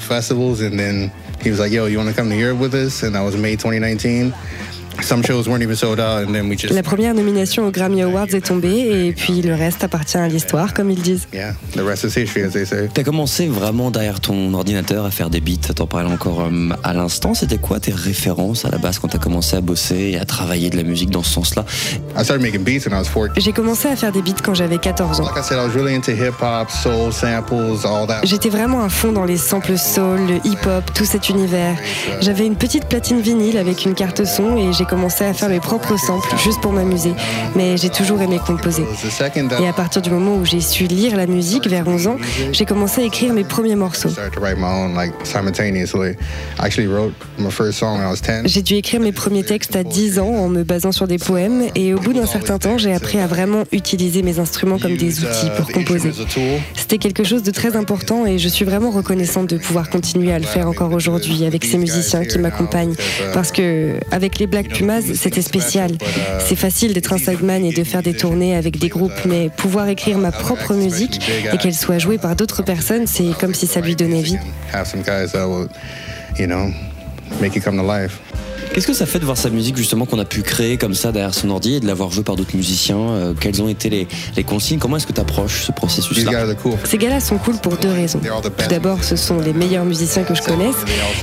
La 6.73 6.83
première 6.83 7.13
nomination 7.13 7.67
aux 7.67 7.71
Grammy 7.71 8.01
Awards 8.01 8.27
est 8.33 8.45
tombée 8.45 9.07
et 9.07 9.13
puis 9.13 9.41
le 9.41 9.53
reste 9.53 9.83
appartient 9.83 10.17
à 10.17 10.27
l'histoire, 10.27 10.73
comme 10.73 10.89
ils 10.89 11.01
disent. 11.01 11.27
Tu 12.93 13.01
as 13.01 13.03
commencé 13.03 13.47
vraiment 13.47 13.91
derrière 13.91 14.19
ton 14.19 14.53
ordinateur 14.53 15.05
à 15.05 15.11
faire 15.11 15.29
des 15.29 15.41
beats, 15.41 15.73
t'en 15.75 15.87
parlais 15.87 16.11
encore 16.11 16.41
euh, 16.41 16.69
à 16.83 16.93
l'instant. 16.93 17.33
C'était 17.33 17.57
quoi 17.57 17.79
tes 17.79 17.91
références 17.91 18.65
à 18.65 18.69
la 18.69 18.77
base 18.77 18.99
quand 18.99 19.07
tu 19.07 19.17
as 19.17 19.19
commencé 19.19 19.55
à 19.55 19.61
bosser 19.61 20.11
et 20.13 20.19
à 20.19 20.25
travailler 20.25 20.69
de 20.69 20.77
la 20.77 20.83
musique 20.83 21.09
dans 21.09 21.23
ce 21.23 21.33
sens-là? 21.33 21.65
J'ai 23.37 23.51
commencé 23.51 23.87
à 23.87 23.95
faire 23.95 24.11
des 24.11 24.21
beats 24.21 24.41
quand 24.43 24.53
j'avais 24.53 24.77
14 24.77 25.21
ans. 25.21 25.23
J'étais 28.23 28.49
vraiment 28.49 28.83
à 28.83 28.89
fond 28.89 29.11
dans 29.11 29.25
les 29.25 29.37
samples 29.37 29.77
soul, 29.77 30.19
le 30.27 30.35
hip-hop, 30.47 30.83
tout 30.93 31.05
cet 31.05 31.29
univers. 31.29 31.75
J'avais 32.21 32.45
une 32.45 32.55
petite 32.55 32.85
platine 32.85 33.21
vinyle 33.21 33.57
avec 33.57 33.85
une 33.85 33.93
carte 33.93 34.25
son 34.25 34.57
et 34.57 34.73
j'ai 34.73 34.85
commencé 34.89 35.23
à 35.23 35.33
faire 35.33 35.49
mes 35.49 35.59
propres 35.59 35.97
samples 35.97 36.35
juste 36.43 36.61
pour 36.61 36.73
m'amuser. 36.73 37.13
Mais 37.55 37.77
j'ai 37.77 37.89
toujours 37.89 38.21
aimé 38.21 38.39
composer. 38.45 38.83
Et 39.61 39.67
à 39.67 39.73
partir 39.73 40.01
du 40.01 40.09
moment 40.09 40.35
où 40.35 40.45
j'ai 40.45 40.61
su 40.61 40.85
lire 40.85 41.15
la 41.15 41.27
musique, 41.27 41.67
vers 41.67 41.87
11 41.87 42.07
ans, 42.07 42.17
j'ai 42.51 42.65
commencé 42.65 43.01
à 43.01 43.05
écrire 43.05 43.33
mes 43.33 43.43
premiers 43.43 43.75
morceaux. 43.75 44.09
J'ai 48.45 48.61
dû 48.61 48.73
écrire 48.75 48.99
mes 48.99 49.11
premiers 49.11 49.43
textes 49.43 49.75
à 49.75 49.83
10 49.83 50.19
ans 50.19 50.27
en 50.27 50.49
me 50.49 50.63
basant 50.63 50.91
sur 50.91 51.07
des 51.07 51.17
poèmes 51.17 51.63
et 51.75 51.93
au 51.93 51.99
bout 51.99 52.13
d'un 52.13 52.25
certain 52.25 52.57
temps, 52.57 52.77
j'ai 52.77 52.93
appris 52.93 53.19
à 53.19 53.27
vraiment 53.27 53.63
utiliser 53.71 54.23
mes 54.23 54.39
instruments 54.39 54.79
comme 54.79 54.97
des 54.97 55.19
outils 55.19 55.49
pour 55.55 55.71
composer. 55.71 56.11
C'était 56.75 56.97
quelque 56.97 57.23
chose 57.23 57.43
de 57.43 57.51
très 57.51 57.75
important 57.75 58.25
et 58.25 58.39
je 58.39 58.47
suis 58.47 58.65
vraiment 58.65 58.89
reconnaissante 58.89 59.49
de 59.49 59.57
pouvoir 59.57 59.89
continuer 59.89 60.33
à 60.33 60.39
le 60.39 60.45
faire 60.45 60.67
encore 60.67 60.91
aujourd'hui 60.93 61.45
avec 61.45 61.63
ces 61.65 61.77
musiciens 61.77 62.25
qui 62.25 62.39
m'accompagnent 62.39 62.95
parce 63.33 63.51
que 63.51 63.95
avec 64.11 64.39
les 64.39 64.47
Black 64.47 64.69
C'était 65.15 65.41
spécial. 65.41 65.91
C'est 66.39 66.55
facile 66.55 66.93
d'être 66.93 67.13
un 67.13 67.17
sideman 67.17 67.63
et 67.65 67.73
de 67.73 67.83
faire 67.83 68.01
des 68.01 68.13
tournées 68.13 68.55
avec 68.55 68.77
des 68.79 68.89
groupes, 68.89 69.25
mais 69.25 69.49
pouvoir 69.49 69.87
écrire 69.89 70.17
ma 70.17 70.31
propre 70.31 70.73
musique 70.73 71.19
et 71.51 71.57
qu'elle 71.57 71.73
soit 71.73 71.99
jouée 71.99 72.17
par 72.17 72.35
d'autres 72.35 72.63
personnes, 72.63 73.07
c'est 73.07 73.37
comme 73.39 73.53
si 73.53 73.67
ça 73.67 73.81
lui 73.81 73.95
donnait 73.95 74.21
vie. 74.21 74.37
Qu'est-ce 78.79 78.87
que 78.87 78.93
ça 78.93 79.05
fait 79.05 79.19
de 79.19 79.25
voir 79.25 79.35
sa 79.35 79.49
musique 79.49 79.75
justement 79.75 80.05
qu'on 80.05 80.19
a 80.19 80.23
pu 80.23 80.41
créer 80.41 80.77
comme 80.77 80.93
ça 80.93 81.11
derrière 81.11 81.33
son 81.33 81.49
ordi 81.49 81.75
et 81.75 81.79
de 81.81 81.85
l'avoir 81.85 82.11
joué 82.11 82.23
par 82.23 82.37
d'autres 82.37 82.55
musiciens 82.55 82.97
euh, 82.97 83.33
Quelles 83.37 83.61
ont 83.61 83.67
été 83.67 83.89
les, 83.89 84.07
les 84.37 84.43
consignes? 84.45 84.79
Comment 84.79 84.95
est-ce 84.95 85.05
que 85.05 85.11
tu 85.11 85.19
approches 85.19 85.65
ce 85.65 85.73
processus-là? 85.73 86.45
Ces 86.85 86.97
gars-là 86.97 87.19
sont 87.19 87.37
cool 87.39 87.57
pour 87.57 87.75
deux 87.75 87.91
raisons. 87.91 88.21
Tout 88.21 88.69
d'abord, 88.69 89.03
ce 89.03 89.17
sont 89.17 89.37
les 89.37 89.51
meilleurs 89.51 89.83
musiciens 89.83 90.23
que 90.23 90.33
je 90.33 90.41
connaisse 90.41 90.77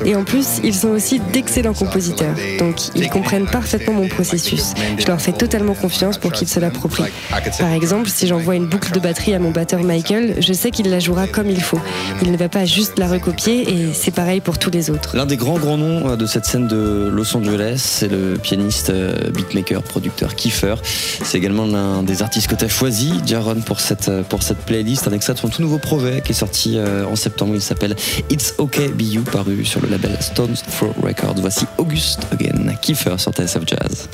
et 0.05 0.14
en 0.14 0.25
plus, 0.25 0.61
ils 0.64 0.75
sont 0.75 0.88
aussi 0.88 1.19
d'excellents 1.33 1.73
compositeurs. 1.73 2.35
Donc, 2.59 2.95
ils 2.95 3.09
comprennent 3.09 3.47
parfaitement 3.47 3.95
mon 3.95 4.09
processus. 4.09 4.75
Je 4.99 5.07
leur 5.07 5.19
fais 5.19 5.33
totalement 5.33 5.73
confiance 5.73 6.19
pour 6.19 6.33
qu'ils 6.33 6.49
se 6.49 6.61
l'approprient. 6.61 7.11
Par 7.59 7.73
exemple, 7.73 8.11
si 8.11 8.27
j'envoie 8.27 8.57
une 8.57 8.66
boucle 8.66 8.92
de 8.92 9.01
batterie 9.01 9.33
à 9.33 9.38
mon 9.38 9.51
batteur 9.51 9.83
Michael, 9.83 10.35
je 10.40 10.53
sais 10.53 10.71
qu'il 10.71 10.90
la 10.90 10.99
jouera 10.99 11.27
comme 11.27 11.49
il 11.49 11.62
faut. 11.62 11.81
Il 12.21 12.33
ne 12.33 12.37
va 12.37 12.51
pas 12.51 12.66
juste 12.66 12.99
la 12.99 13.09
recopier 13.09 13.62
et 13.62 13.95
c'est 13.95 14.14
pareil 14.14 14.42
pour 14.42 14.59
tous 14.59 14.71
les 14.71 14.90
autres. 14.90 15.16
L'un 15.16 15.25
des 15.25 15.38
grands 15.38 15.59
grands 15.59 15.79
noms 15.79 16.11
euh, 16.11 16.16
de 16.16 16.27
cette 16.27 16.45
scène 16.45 16.69
de 16.69 17.09
Los 17.11 17.35
Angeles, 17.35 17.45
c'est 17.76 18.09
le 18.09 18.35
pianiste, 18.35 18.90
euh, 18.90 19.30
beatmaker, 19.30 19.82
producteur 19.82 20.35
Kiefer. 20.35 20.74
C'est 20.82 21.38
également 21.38 21.66
l'un 21.66 22.02
des 22.02 22.22
artistes 22.22 22.48
que 22.48 22.54
tu 22.54 22.64
as 22.64 22.68
choisi, 22.68 23.12
Jaron, 23.24 23.61
pour 23.61 23.80
cette, 23.80 24.09
euh, 24.09 24.22
pour 24.22 24.42
cette 24.42 24.59
playlist. 24.59 25.06
Un 25.09 25.12
extrait 25.12 25.35
de 25.35 25.38
son 25.38 25.48
tout 25.48 25.62
nouveau 25.62 25.78
projet 25.78 26.22
qui 26.24 26.32
est 26.32 26.35
sorti 26.35 26.76
euh, 26.76 27.06
en 27.06 27.16
septembre. 27.16 27.52
Il 27.54 27.62
s'appelle 27.62 27.94
It's 28.30 28.54
OK 28.59 28.80
Be 28.92 29.02
You, 29.02 29.22
paru 29.22 29.64
sur 29.64 29.80
le 29.80 29.88
label 29.88 30.16
Stones 30.20 30.56
Throw 30.72 30.94
Records. 31.02 31.37
Voici 31.38 31.66
August 31.78 32.26
Again, 32.32 32.74
Kiefer 32.80 33.16
sur 33.18 33.32
TSF 33.32 33.62
Jazz. 33.66 34.09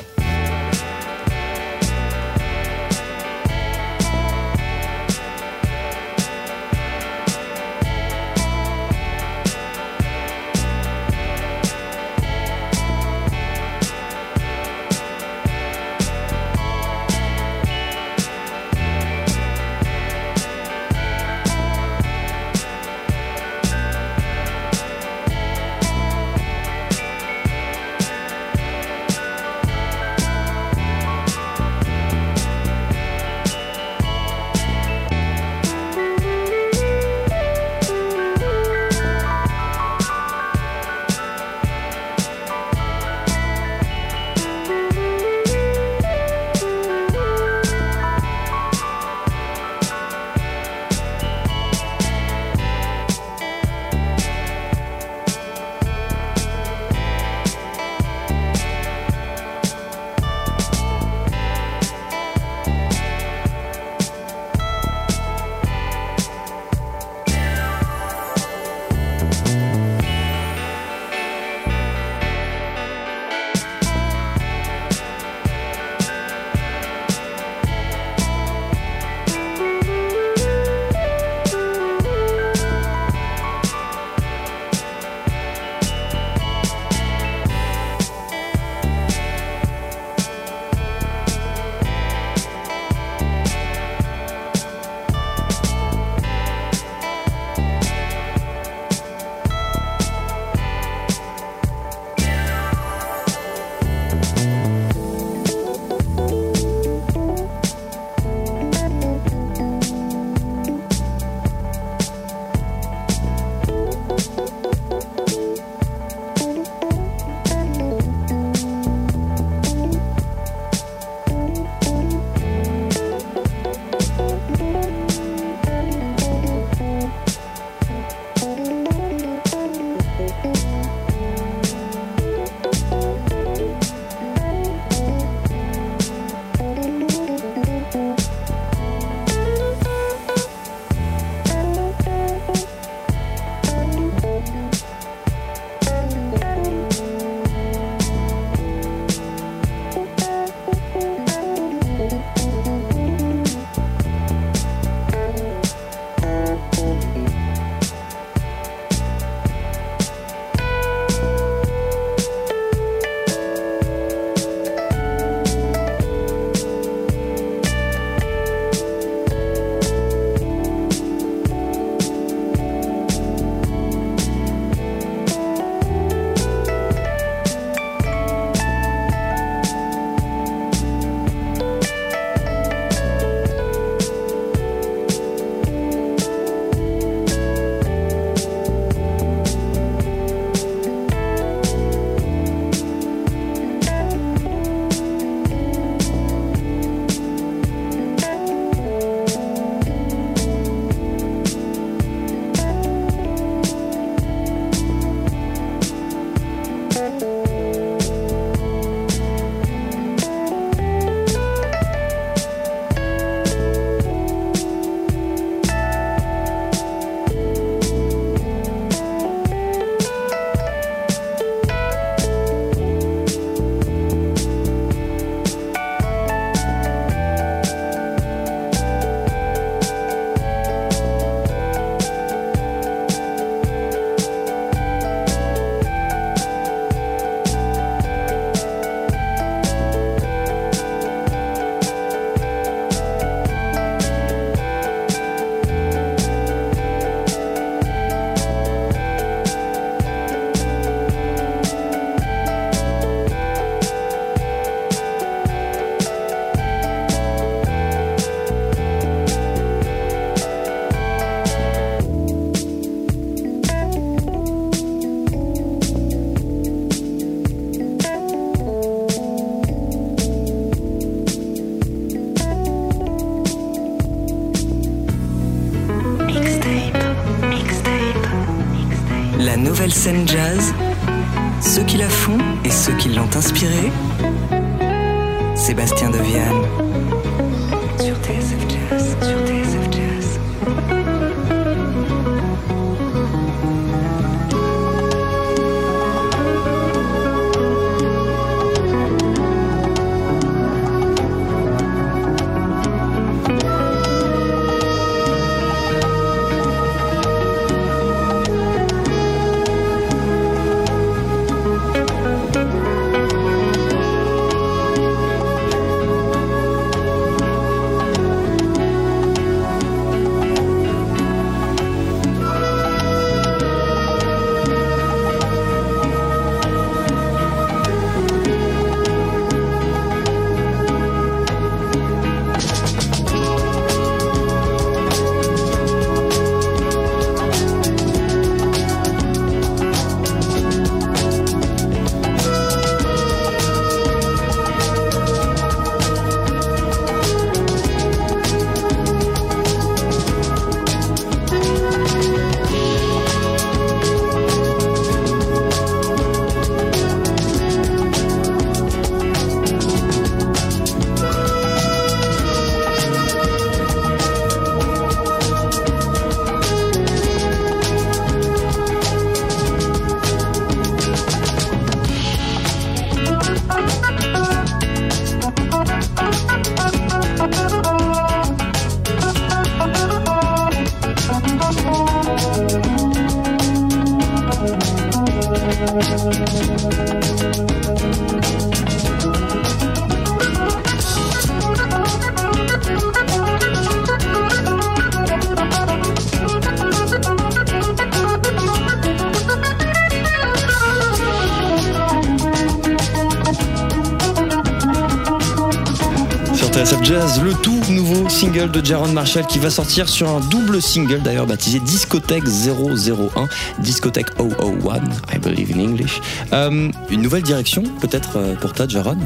Single 408.43 408.73
de 408.73 408.85
Jaron 408.85 409.13
Marshall 409.13 409.47
qui 409.47 409.61
va 409.61 409.71
sortir 409.71 410.09
sur 410.09 410.29
un 410.29 410.41
double 410.41 410.83
single 410.83 411.23
d'ailleurs 411.23 411.47
baptisé 411.47 411.79
Discothèque 411.79 412.43
001, 412.43 413.47
Discothèque 413.79 414.31
001, 414.37 414.97
I 415.33 415.39
believe 415.39 415.71
in 415.71 415.79
English. 415.79 416.21
Euh, 416.53 416.91
une 417.09 417.23
nouvelle 417.23 417.45
direction 417.45 417.85
peut-être 418.01 418.39
euh, 418.39 418.57
pour 418.57 418.73
toi 418.73 418.89
Jaron? 418.89 419.17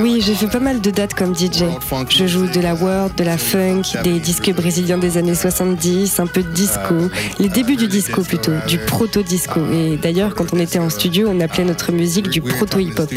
Oui, 0.00 0.22
j'ai 0.24 0.34
fait 0.34 0.46
pas 0.46 0.58
mal 0.60 0.80
de 0.80 0.90
dates 0.90 1.14
comme 1.14 1.34
DJ. 1.34 1.64
Je 2.10 2.26
joue 2.26 2.46
de 2.46 2.60
la 2.60 2.74
world, 2.74 3.14
de 3.16 3.24
la 3.24 3.36
funk, 3.38 3.82
des 4.02 4.18
disques 4.20 4.52
brésiliens 4.54 4.98
des 4.98 5.16
années 5.18 5.34
70, 5.34 6.18
un 6.20 6.26
peu 6.26 6.42
de 6.42 6.50
disco, 6.50 6.94
les 7.38 7.48
débuts 7.48 7.76
du 7.76 7.88
disco 7.88 8.22
plutôt, 8.22 8.52
du 8.66 8.78
proto-disco. 8.78 9.60
Et 9.72 9.96
d'ailleurs, 9.96 10.34
quand 10.34 10.52
on 10.52 10.58
était 10.58 10.78
en 10.78 10.90
studio, 10.90 11.28
on 11.30 11.40
appelait 11.40 11.64
notre 11.64 11.92
musique 11.92 12.28
du 12.30 12.40
proto-hip-hop, 12.40 13.10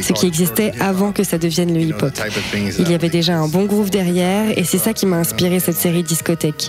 ce 0.00 0.12
qui 0.12 0.26
existait 0.26 0.72
avant 0.80 1.12
que 1.12 1.24
ça 1.24 1.38
devienne 1.38 1.74
le 1.74 1.80
hip-hop. 1.80 2.12
Il 2.78 2.90
y 2.90 2.94
avait 2.94 3.10
déjà 3.10 3.36
un 3.36 3.48
bon 3.48 3.64
groove 3.64 3.90
derrière, 3.90 4.56
et 4.56 4.64
c'est 4.64 4.78
ça 4.78 4.92
qui 4.92 5.06
m'a 5.06 5.16
inspiré 5.16 5.60
cette 5.60 5.76
série 5.76 6.02
discothèque. 6.02 6.68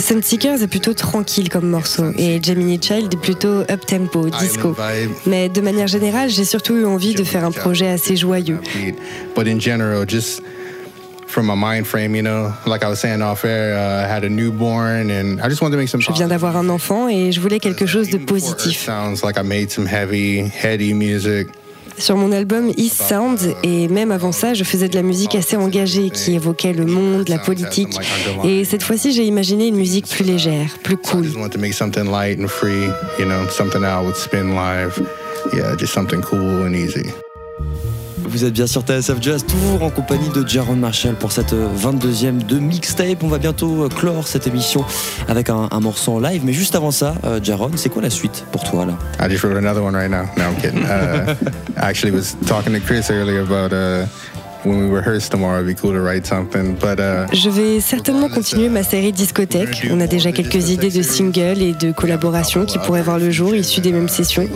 Sunseekers 0.00 0.62
est 0.62 0.68
plutôt 0.68 0.94
tranquille 0.94 1.48
comme 1.48 1.68
morceau, 1.68 2.12
et 2.16 2.40
Gemini 2.42 2.78
Child 2.80 3.14
est 3.14 3.20
plutôt 3.20 3.60
up-tempo 3.70 4.09
disco. 4.30 4.76
Mais 5.26 5.48
de 5.48 5.60
manière 5.60 5.86
générale, 5.86 6.28
j'ai 6.30 6.44
surtout 6.44 6.76
eu 6.76 6.84
envie 6.84 7.14
de 7.14 7.24
faire 7.24 7.44
un 7.44 7.52
projet 7.52 7.88
assez 7.88 8.16
joyeux. 8.16 8.60
Je 16.12 16.18
viens 16.18 16.28
d'avoir 16.28 16.56
un 16.56 16.68
enfant 16.68 17.08
et 17.08 17.30
je 17.30 17.40
voulais 17.40 17.60
quelque 17.60 17.86
chose 17.86 18.10
de 18.10 18.18
positif. 18.18 18.88
Sur 22.00 22.16
mon 22.16 22.32
album 22.32 22.72
East 22.78 23.02
Sound, 23.02 23.54
et 23.62 23.86
même 23.88 24.10
avant 24.10 24.32
ça, 24.32 24.54
je 24.54 24.64
faisais 24.64 24.88
de 24.88 24.94
la 24.94 25.02
musique 25.02 25.34
assez 25.34 25.54
engagée 25.56 26.08
qui 26.08 26.34
évoquait 26.34 26.72
le 26.72 26.86
monde, 26.86 27.28
la 27.28 27.38
politique. 27.38 27.98
Et 28.42 28.64
cette 28.64 28.82
fois-ci, 28.82 29.12
j'ai 29.12 29.24
imaginé 29.24 29.68
une 29.68 29.76
musique 29.76 30.08
plus 30.08 30.24
légère, 30.24 30.78
plus 30.82 30.96
cool. 30.96 31.26
Vous 38.30 38.44
êtes 38.44 38.52
bien 38.52 38.68
sur 38.68 38.82
TSF 38.82 39.16
Jazz, 39.20 39.44
toujours 39.44 39.82
en 39.82 39.90
compagnie 39.90 40.28
de 40.28 40.46
Jaron 40.46 40.76
Marshall 40.76 41.16
pour 41.16 41.32
cette 41.32 41.52
22e 41.52 42.46
de 42.46 42.60
mixtape. 42.60 43.24
On 43.24 43.28
va 43.28 43.38
bientôt 43.38 43.84
euh, 43.84 43.88
clore 43.88 44.28
cette 44.28 44.46
émission 44.46 44.84
avec 45.26 45.50
un, 45.50 45.68
morceau 45.80 46.12
en 46.12 46.20
live. 46.20 46.42
Mais 46.44 46.52
juste 46.52 46.76
avant 46.76 46.92
ça, 46.92 47.14
euh, 47.24 47.40
Jaron, 47.42 47.72
c'est 47.74 47.88
quoi 47.88 48.02
la 48.02 48.10
suite 48.10 48.44
pour 48.52 48.62
toi 48.62 48.86
là? 48.86 48.96
I 49.20 49.28
just 49.28 49.42
wrote 49.42 49.56
another 49.56 49.82
one 49.82 49.96
right 49.96 50.10
now. 50.10 50.26
No, 50.36 50.44
I'm 50.44 50.56
kidding. 50.60 50.84
Uh, 50.84 51.34
I 51.76 51.90
actually 51.90 52.12
was 52.12 52.36
talking 52.46 52.72
to 52.72 52.78
Chris 52.78 53.10
earlier 53.10 53.40
about 53.40 53.72
uh, 53.72 54.06
when 54.64 54.78
we 54.78 54.88
rehearse 54.88 55.28
tomorrow, 55.28 55.56
it'd 55.56 55.66
be 55.66 55.74
cool 55.74 55.92
to 55.92 56.00
write 56.00 56.24
something. 56.24 56.76
But, 56.76 57.00
uh, 57.00 57.26
Je 57.32 57.50
vais 57.50 57.80
certainement 57.80 58.28
continuer 58.28 58.68
ma 58.68 58.84
série 58.84 59.10
discothèque. 59.10 59.88
On 59.90 60.00
a 60.00 60.06
déjà 60.06 60.30
quelques 60.30 60.70
idées 60.70 60.90
de 60.90 61.02
singles 61.02 61.62
et 61.62 61.72
de 61.72 61.90
collaborations 61.90 62.64
qui 62.64 62.78
pourraient 62.78 63.02
voir 63.02 63.18
le 63.18 63.32
jour 63.32 63.56
issues 63.56 63.80
des 63.80 63.90
mêmes 63.90 64.08
sessions. 64.08 64.48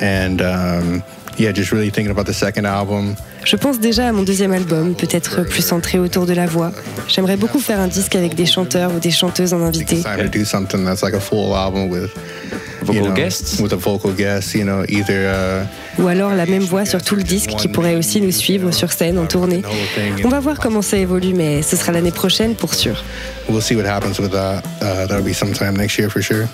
And 0.00 0.40
um, 0.40 1.02
yeah, 1.36 1.52
just 1.52 1.72
really 1.72 1.90
thinking 1.90 2.10
about 2.10 2.26
the 2.26 2.34
second 2.34 2.66
album. 2.66 3.14
Je 3.44 3.56
pense 3.56 3.78
déjà 3.78 4.08
à 4.08 4.12
mon 4.12 4.22
deuxième 4.22 4.52
album, 4.52 4.94
peut-être 4.94 5.42
plus 5.42 5.62
centré 5.62 5.98
autour 5.98 6.26
de 6.26 6.34
la 6.34 6.46
voix. 6.46 6.72
J'aimerais 7.06 7.36
beaucoup 7.36 7.60
faire 7.60 7.80
un 7.80 7.86
disque 7.86 8.16
avec 8.16 8.34
des 8.34 8.46
chanteurs 8.46 8.92
ou 8.94 8.98
des 8.98 9.10
chanteuses 9.10 9.54
en 9.54 9.62
invité. 9.62 10.02
Vocal 12.82 13.14
guests? 13.14 13.60
With 13.60 13.72
a 13.72 13.76
vocal 13.76 14.12
guest, 14.12 14.54
you 14.54 14.64
know, 14.64 14.84
either, 14.88 15.26
uh, 15.26 16.00
ou 16.00 16.08
alors 16.08 16.34
la 16.34 16.46
même 16.46 16.62
voix 16.62 16.84
sur 16.84 17.02
tout 17.02 17.16
le 17.16 17.22
disque 17.22 17.50
qui 17.50 17.68
pourrait 17.68 17.96
aussi 17.96 18.20
nous 18.20 18.30
suivre 18.30 18.70
sur 18.70 18.92
scène 18.92 19.18
en 19.18 19.26
tournée. 19.26 19.62
On 20.24 20.28
va 20.28 20.40
voir 20.40 20.58
comment 20.58 20.82
ça 20.82 20.96
évolue, 20.96 21.34
mais 21.34 21.62
ce 21.62 21.76
sera 21.76 21.92
l'année 21.92 22.12
prochaine 22.12 22.54
pour 22.54 22.74
sûr. 22.74 23.02
We'll 23.48 23.62
see 23.62 23.74
what 23.74 23.84
happens 23.84 24.18
with 24.20 24.30
that. 24.32 24.62
Uh, 24.80 25.06
that'll 25.06 25.22
be 25.22 25.34
sometime 25.34 25.76
next 25.76 25.98
year 25.98 26.10
for 26.10 26.22
sure. 26.22 26.48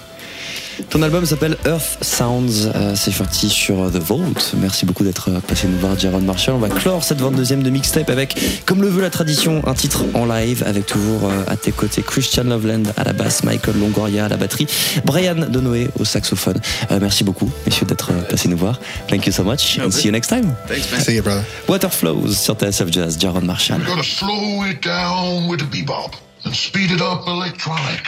Ton 0.91 1.03
album 1.03 1.25
s'appelle 1.25 1.57
Earth 1.67 1.99
Sounds, 2.03 2.71
euh, 2.75 2.95
c'est 2.97 3.11
sorti 3.13 3.49
sur 3.49 3.91
The 3.91 3.97
Vault. 3.97 4.55
Merci 4.57 4.87
beaucoup 4.87 5.05
d'être 5.05 5.31
passé 5.47 5.69
nous 5.69 5.79
voir, 5.79 5.99
Jaron 5.99 6.21
Marshall. 6.21 6.55
On 6.55 6.59
va 6.59 6.69
clore 6.69 7.03
cette 7.05 7.21
22e 7.21 7.63
de 7.63 7.71
mixtape 7.71 8.11
avec, 8.11 8.37
comme 8.67 8.83
le 8.83 8.89
veut 8.89 9.03
la 9.03 9.11
tradition, 9.11 9.63
un 9.67 9.75
titre 9.75 10.05
en 10.15 10.27
live 10.27 10.63
avec 10.67 10.87
toujours 10.87 11.31
euh, 11.31 11.45
à 11.47 11.57
tes 11.57 11.73
côtés 11.73 12.03
Christian 12.03 12.45
Loveland 12.45 12.83
à 12.97 13.05
la 13.05 13.13
basse, 13.13 13.45
Michael 13.45 13.79
Longoria 13.79 14.27
à 14.27 14.29
la 14.29 14.37
batterie, 14.37 14.67
Brian 15.05 15.35
Donoé 15.49 15.89
au 15.99 16.05
saxophone. 16.05 16.61
Euh, 16.91 16.99
merci 17.01 17.25
beaucoup, 17.25 17.51
messieurs, 17.67 17.87
d'être 17.87 18.13
passé 18.29 18.49
nous 18.49 18.57
voir. 18.57 18.79
Thank 19.09 19.27
you 19.27 19.33
so 19.33 19.45
much 19.45 19.79
and 19.79 19.91
see 19.91 20.07
you 20.07 20.13
next 20.13 20.29
time. 20.29 20.55
Thanks, 20.67 21.05
See 21.05 21.15
you, 21.17 21.23
brother. 21.23 21.45
Water 21.69 21.91
Flows 21.91 22.33
sur 22.35 22.55
TSF 22.57 22.91
Jazz, 22.91 23.19
Jaron 23.19 23.43
Marshall. 23.43 23.79
We're 23.79 23.87
gonna 23.87 24.03
slow 24.03 24.65
it 24.65 24.83
down 24.83 25.49
with 25.49 25.61
a 25.61 25.67
bebop 25.67 26.13
and 26.45 26.53
speed 26.55 26.91
it 26.91 27.01
up 27.01 27.27
electronic. 27.27 28.03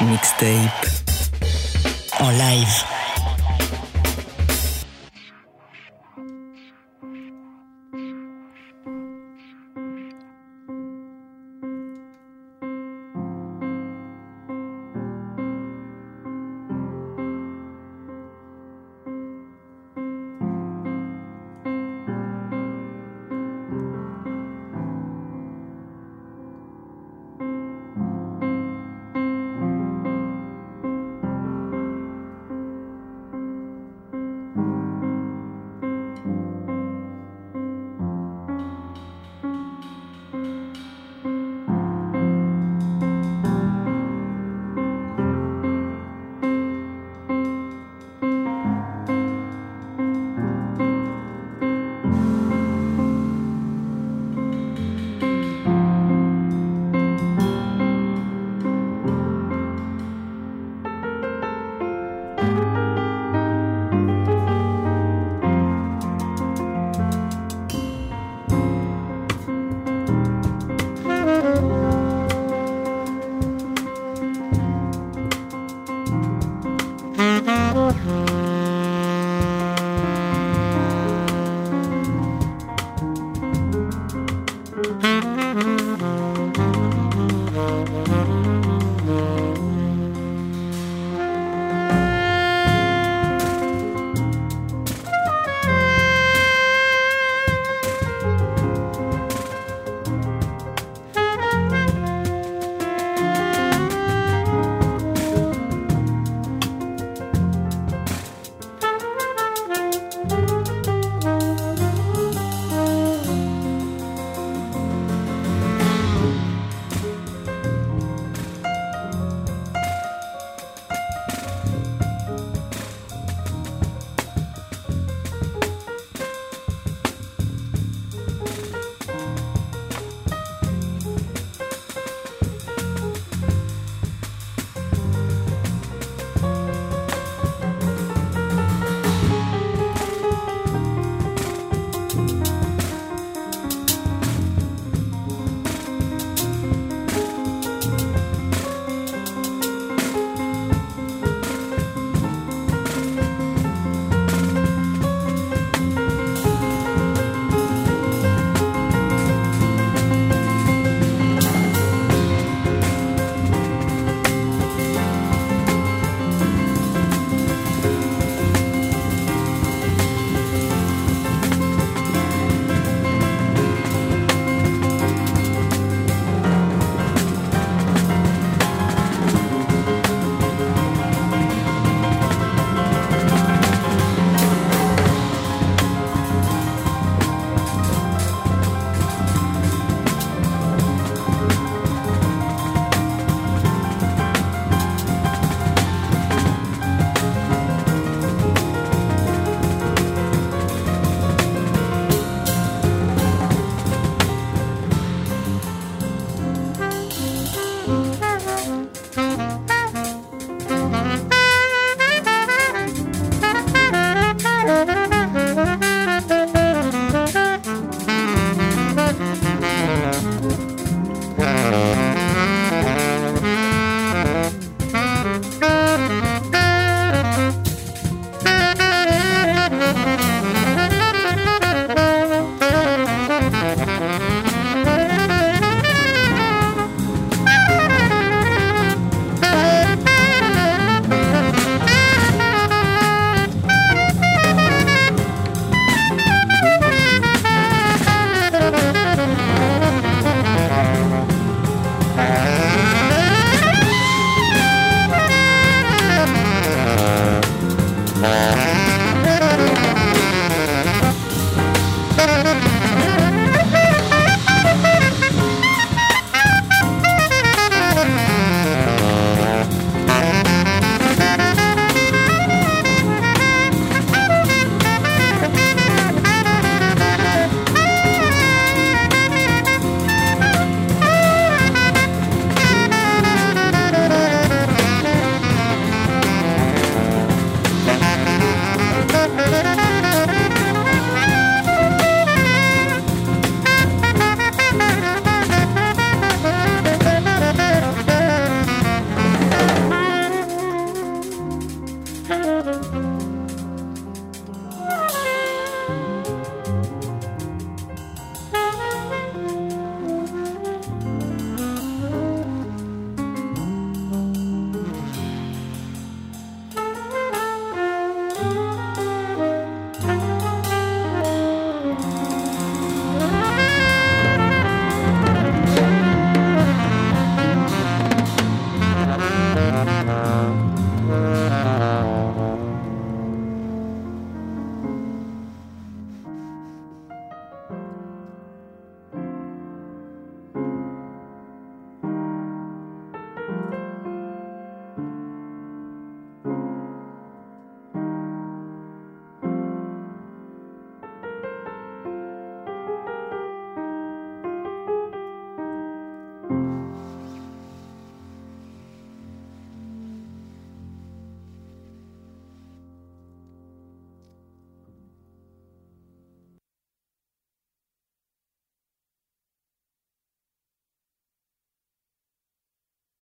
Mixtape 0.00 0.88
en 2.20 2.30
live. 2.38 3.01